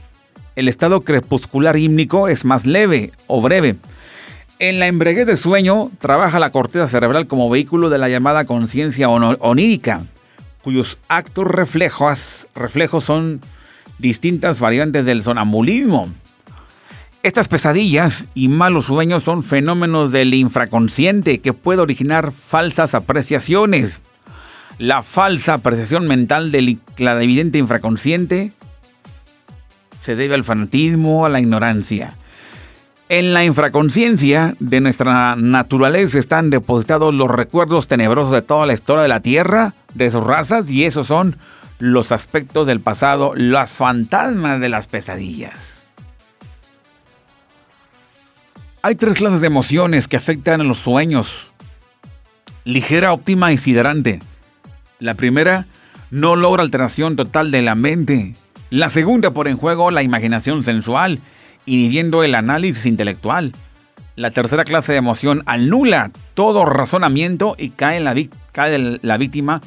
El 0.55 0.69
estado 0.69 1.01
crepuscular 1.01 1.75
hímnico 1.75 2.29
es 2.29 2.45
más 2.45 2.65
leve 2.65 3.11
o 3.27 3.41
breve. 3.41 3.75
En 4.57 4.79
la 4.79 4.87
embriaguez 4.87 5.27
del 5.27 5.35
sueño 5.35 5.91
trabaja 5.99 6.39
la 6.39 6.51
corteza 6.51 6.87
cerebral 6.87 7.27
como 7.27 7.49
vehículo 7.49 7.89
de 7.89 7.97
la 7.97 8.07
llamada 8.07 8.45
conciencia 8.45 9.09
onírica, 9.09 10.05
cuyos 10.63 10.97
actos 11.09 11.45
reflejos, 11.45 12.47
reflejos 12.55 13.03
son 13.03 13.41
distintas 14.01 14.59
variantes 14.59 15.05
del 15.05 15.23
sonambulismo. 15.23 16.09
Estas 17.23 17.47
pesadillas 17.47 18.27
y 18.33 18.47
malos 18.47 18.85
sueños 18.85 19.23
son 19.23 19.43
fenómenos 19.43 20.11
del 20.11 20.33
infraconsciente 20.33 21.39
que 21.39 21.53
puede 21.53 21.81
originar 21.81 22.31
falsas 22.31 22.95
apreciaciones. 22.95 24.01
La 24.79 25.03
falsa 25.03 25.53
apreciación 25.53 26.07
mental 26.07 26.51
del 26.51 26.79
evidente 26.97 27.59
infraconsciente 27.59 28.53
se 30.01 30.15
debe 30.15 30.33
al 30.33 30.43
fanatismo, 30.43 31.25
a 31.25 31.29
la 31.29 31.39
ignorancia. 31.39 32.15
En 33.07 33.33
la 33.33 33.43
infraconciencia 33.43 34.55
de 34.59 34.79
nuestra 34.79 35.35
naturaleza 35.35 36.17
están 36.17 36.49
depositados 36.49 37.13
los 37.13 37.29
recuerdos 37.29 37.87
tenebrosos 37.87 38.31
de 38.31 38.41
toda 38.41 38.65
la 38.65 38.73
historia 38.73 39.03
de 39.03 39.09
la 39.09 39.19
Tierra, 39.19 39.73
de 39.93 40.09
sus 40.09 40.23
razas, 40.23 40.69
y 40.69 40.85
esos 40.85 41.07
son 41.07 41.35
los 41.81 42.11
aspectos 42.11 42.67
del 42.67 42.79
pasado, 42.79 43.33
las 43.35 43.71
fantasmas 43.71 44.61
de 44.61 44.69
las 44.69 44.85
pesadillas. 44.85 45.83
Hay 48.83 48.93
tres 48.93 49.17
clases 49.17 49.41
de 49.41 49.47
emociones 49.47 50.07
que 50.07 50.15
afectan 50.15 50.61
a 50.61 50.63
los 50.63 50.77
sueños. 50.77 51.51
Ligera, 52.65 53.13
óptima 53.13 53.51
y 53.51 53.57
siderante. 53.57 54.19
La 54.99 55.15
primera 55.15 55.65
no 56.11 56.35
logra 56.35 56.61
alteración 56.61 57.15
total 57.15 57.49
de 57.49 57.63
la 57.63 57.73
mente. 57.73 58.35
La 58.69 58.91
segunda 58.91 59.31
por 59.31 59.47
en 59.47 59.57
juego 59.57 59.89
la 59.89 60.03
imaginación 60.03 60.63
sensual, 60.63 61.19
inhibiendo 61.65 62.23
el 62.23 62.35
análisis 62.35 62.85
intelectual. 62.85 63.53
La 64.15 64.29
tercera 64.29 64.65
clase 64.65 64.91
de 64.91 64.99
emoción 64.99 65.41
anula 65.47 66.11
todo 66.35 66.63
razonamiento 66.63 67.55
y 67.57 67.71
cae, 67.71 67.99
la, 67.99 68.15
cae 68.51 68.99
la 69.01 69.17
víctima 69.17 69.63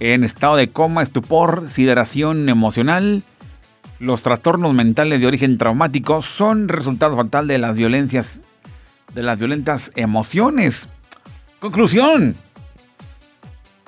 en 0.00 0.24
estado 0.24 0.56
de 0.56 0.68
coma, 0.68 1.02
estupor, 1.02 1.68
sideración 1.68 2.48
emocional. 2.48 3.22
Los 3.98 4.22
trastornos 4.22 4.74
mentales 4.74 5.20
de 5.20 5.26
origen 5.26 5.58
traumático 5.58 6.22
son 6.22 6.68
resultado 6.68 7.16
fatal 7.16 7.48
de 7.48 7.58
las 7.58 7.74
violencias, 7.74 8.40
de 9.14 9.22
las 9.22 9.38
violentas 9.38 9.90
emociones. 9.96 10.88
Conclusión. 11.58 12.36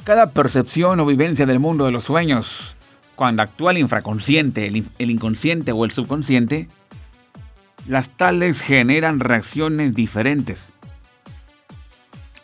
Cada 0.04 0.30
percepción 0.30 0.98
o 0.98 1.06
vivencia 1.06 1.46
del 1.46 1.60
mundo 1.60 1.84
de 1.84 1.92
los 1.92 2.04
sueños, 2.04 2.74
cuando 3.14 3.42
actúa 3.42 3.70
el 3.70 3.78
infraconsciente, 3.78 4.66
el 4.66 5.10
inconsciente 5.10 5.72
o 5.72 5.84
el 5.84 5.92
subconsciente, 5.92 6.68
las 7.86 8.08
tales 8.08 8.60
generan 8.60 9.20
reacciones 9.20 9.94
diferentes. 9.94 10.72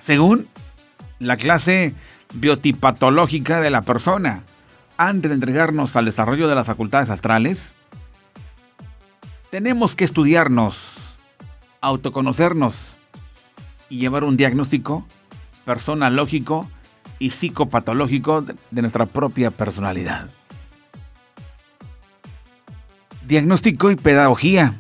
Según 0.01 0.47
la 1.19 1.37
clase 1.37 1.95
biotipatológica 2.35 3.61
de 3.61 3.71
la 3.71 3.83
persona. 3.83 4.43
Antes 4.97 5.31
de 5.31 5.35
entregarnos 5.35 5.97
al 5.97 6.07
desarrollo 6.07 6.49
de 6.49 6.55
las 6.55 6.67
facultades 6.67 7.11
astrales, 7.11 7.75
tenemos 9.51 9.95
que 9.95 10.05
estudiarnos, 10.05 11.19
autoconocernos 11.81 12.99
y 13.89 13.99
llevar 13.99 14.25
un 14.25 14.37
diagnóstico 14.37 15.07
personológico 15.65 16.69
y 17.19 17.31
psicopatológico 17.31 18.43
de 18.43 18.83
nuestra 18.83 19.07
propia 19.07 19.51
personalidad. 19.51 20.29
Diagnóstico 23.27 23.91
y 23.91 23.97
pedagogía. 23.97 24.75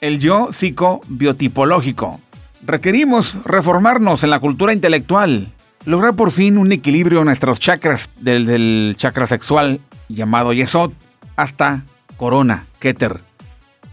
El 0.00 0.18
yo 0.18 0.52
psicobiotipológico. 0.52 2.20
Requerimos 2.64 3.38
reformarnos 3.44 4.22
en 4.24 4.30
la 4.30 4.40
cultura 4.40 4.72
intelectual, 4.72 5.52
lograr 5.86 6.14
por 6.16 6.32
fin 6.32 6.58
un 6.58 6.72
equilibrio 6.72 7.20
en 7.20 7.26
nuestros 7.26 7.58
chakras, 7.58 8.10
desde 8.20 8.56
el 8.56 8.94
chakra 8.98 9.26
sexual 9.26 9.80
llamado 10.08 10.52
Yesod 10.52 10.92
hasta 11.36 11.84
corona, 12.16 12.66
Keter, 12.80 13.20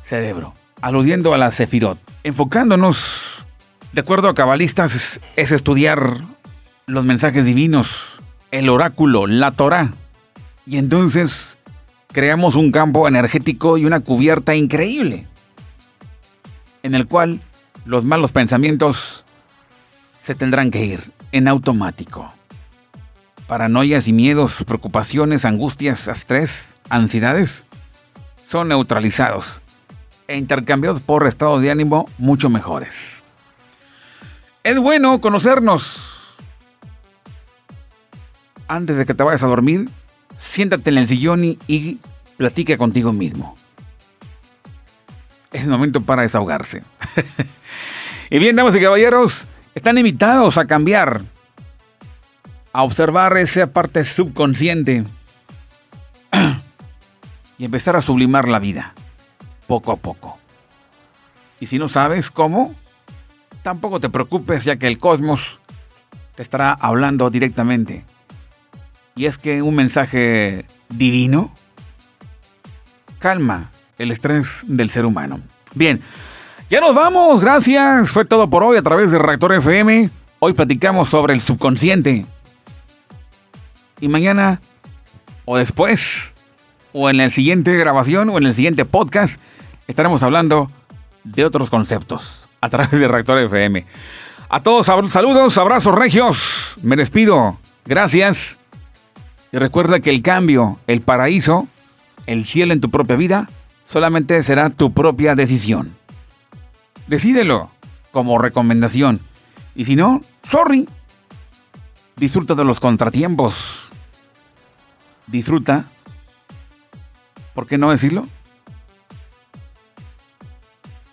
cerebro, 0.04 0.54
aludiendo 0.82 1.34
a 1.34 1.38
la 1.38 1.52
Sefirot. 1.52 1.98
Enfocándonos, 2.24 3.46
de 3.94 4.02
acuerdo 4.02 4.28
a 4.28 4.34
cabalistas, 4.34 5.22
es 5.36 5.52
estudiar 5.52 6.22
los 6.88 7.06
mensajes 7.06 7.46
divinos, 7.46 8.22
el 8.52 8.70
oráculo, 8.70 9.28
la 9.28 9.52
Torah. 9.52 9.94
Y 10.66 10.78
entonces 10.78 11.58
creamos 12.12 12.56
un 12.56 12.72
campo 12.72 13.08
energético 13.08 13.78
y 13.78 13.86
una 13.86 14.00
cubierta 14.00 14.56
increíble, 14.56 15.28
en 16.82 16.96
el 16.96 17.08
cual 17.08 17.42
los 17.86 18.04
malos 18.04 18.32
pensamientos 18.32 19.26
se 20.24 20.34
tendrán 20.34 20.72
que 20.72 20.86
ir 20.86 21.23
en 21.34 21.50
automático. 21.50 22.32
Paranoias 23.48 24.08
y 24.08 24.14
miedos, 24.14 24.64
preocupaciones, 24.66 25.44
angustias, 25.44 26.08
estrés, 26.08 26.76
ansiedades 26.90 27.66
son 28.48 28.70
neutralizados 28.70 29.62
e 30.28 30.38
intercambiados 30.38 31.02
por 31.02 31.28
estados 31.28 31.62
de 31.62 31.72
ánimo 31.72 32.08
mucho 32.18 32.50
mejores. 32.50 33.24
Es 34.64 34.78
bueno 34.80 35.20
conocernos. 35.20 36.38
Antes 38.68 38.96
de 38.96 39.06
que 39.06 39.14
te 39.14 39.24
vayas 39.24 39.44
a 39.44 39.48
dormir, 39.48 39.90
siéntate 40.38 40.92
en 40.92 41.00
el 41.00 41.08
sillón 41.08 41.44
y, 41.44 41.60
y 41.68 42.00
contigo 42.78 43.12
mismo. 43.12 43.58
Es 45.52 45.64
el 45.64 45.70
momento 45.70 46.02
para 46.02 46.22
desahogarse. 46.22 46.84
y 48.30 48.38
bien, 48.38 48.56
damas 48.56 48.76
y 48.76 48.82
caballeros, 48.82 49.48
están 49.76 49.98
invitados 49.98 50.58
a 50.58 50.66
cambiar, 50.66 51.22
a 52.72 52.84
observar 52.84 53.38
esa 53.38 53.68
parte 53.68 54.04
subconsciente 54.04 55.04
y 57.58 57.66
empezar 57.66 57.96
a 57.96 58.02
sublimar 58.02 58.48
la 58.48 58.60
vida, 58.60 58.94
poco 59.68 59.92
a 59.92 59.98
poco. 59.98 60.38
Y 61.60 61.68
si 61.68 61.80
no 61.80 61.90
sabes 61.90 62.30
cómo, 62.30 62.76
tampoco 63.64 64.00
te 64.00 64.10
preocupes 64.10 64.64
ya 64.64 64.76
que 64.76 64.88
el 64.88 65.00
cosmos 65.00 65.60
te 66.36 66.42
estará 66.42 66.74
hablando 66.74 67.30
directamente. 67.30 68.04
Y 69.16 69.26
es 69.26 69.38
que 69.38 69.62
un 69.62 69.76
mensaje 69.76 70.66
divino 70.90 71.54
calma 73.20 73.72
el 73.98 74.12
estrés 74.12 74.64
del 74.68 74.90
ser 74.90 75.06
humano. 75.06 75.40
Bien, 75.76 76.02
ya 76.74 76.82
nos 76.82 76.96
vamos, 76.96 77.40
gracias. 77.40 78.10
Fue 78.10 78.26
todo 78.26 78.50
por 78.50 78.64
hoy 78.64 78.78
a 78.78 78.82
través 78.82 79.12
de 79.12 79.20
Reactor 79.20 79.54
FM. 79.54 80.10
Hoy 80.40 80.54
platicamos 80.54 81.08
sobre 81.08 81.36
el 81.36 81.42
subconsciente. 81.42 82.26
Y 84.02 84.08
mañana 84.08 84.60
o 85.46 85.58
después 85.58 86.34
o 86.92 87.12
en 87.12 87.18
la 87.18 87.30
siguiente 87.30 87.78
grabación 87.78 88.30
o 88.30 88.40
en 88.40 88.48
el 88.48 88.56
siguiente 88.56 88.86
podcast 88.86 89.40
estaremos 89.88 90.24
hablando 90.24 90.72
de 91.24 91.46
otros 91.46 91.70
conceptos 91.70 92.50
a 92.60 92.70
través 92.70 93.00
de 93.00 93.08
Reactor 93.08 93.38
FM. 93.38 93.86
A 94.50 94.64
todos 94.64 94.88
saludos, 94.88 95.60
abrazos 95.60 95.94
regios. 95.94 96.76
Me 96.82 96.96
despido. 96.96 97.60
Gracias. 97.86 98.58
Y 99.52 99.60
recuerda 99.60 100.00
que 100.00 100.10
el 100.10 100.24
cambio, 100.24 100.80
el 100.88 101.02
paraíso, 101.02 101.68
el 102.26 102.46
cielo 102.46 102.74
en 102.74 102.82
tu 102.82 102.90
propia 102.90 103.16
vida, 103.16 103.48
solamente 103.86 104.42
será 104.42 104.72
tu 104.72 104.92
propia 104.92 105.36
decisión. 105.36 106.02
Decídelo 107.08 107.70
como 108.12 108.38
recomendación. 108.38 109.20
Y 109.76 109.86
si 109.86 109.96
no, 109.96 110.22
sorry. 110.44 110.88
Disfruta 112.16 112.56
de 112.56 112.64
los 112.64 112.80
contratiempos. 112.80 113.90
Disfruta. 115.28 115.86
¿Por 117.54 117.68
qué 117.68 117.78
no 117.78 117.92
decirlo? 117.92 118.28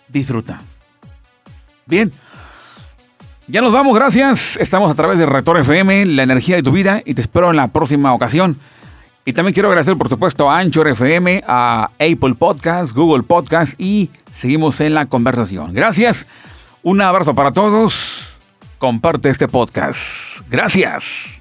Disfruta. 0.07 0.61
Bien. 1.85 2.11
Ya 3.47 3.61
nos 3.61 3.73
vamos, 3.73 3.95
gracias. 3.95 4.57
Estamos 4.57 4.91
a 4.91 4.95
través 4.95 5.17
de 5.17 5.25
Rector 5.25 5.57
FM, 5.57 6.05
la 6.05 6.23
energía 6.23 6.55
de 6.55 6.63
tu 6.63 6.71
vida, 6.71 7.01
y 7.05 7.15
te 7.15 7.21
espero 7.21 7.49
en 7.49 7.57
la 7.57 7.67
próxima 7.67 8.13
ocasión. 8.13 8.57
Y 9.23 9.33
también 9.33 9.53
quiero 9.53 9.69
agradecer, 9.69 9.95
por 9.97 10.09
supuesto, 10.09 10.49
a 10.49 10.59
Anchor 10.59 10.87
FM, 10.87 11.43
a 11.47 11.89
Apple 11.99 12.35
Podcast, 12.37 12.95
Google 12.95 13.23
Podcast 13.23 13.79
y 13.79 14.09
seguimos 14.33 14.81
en 14.81 14.95
la 14.95 15.05
conversación. 15.05 15.73
Gracias. 15.73 16.25
Un 16.81 17.01
abrazo 17.01 17.35
para 17.35 17.51
todos. 17.51 18.27
Comparte 18.79 19.29
este 19.29 19.47
podcast. 19.47 19.99
Gracias. 20.49 21.40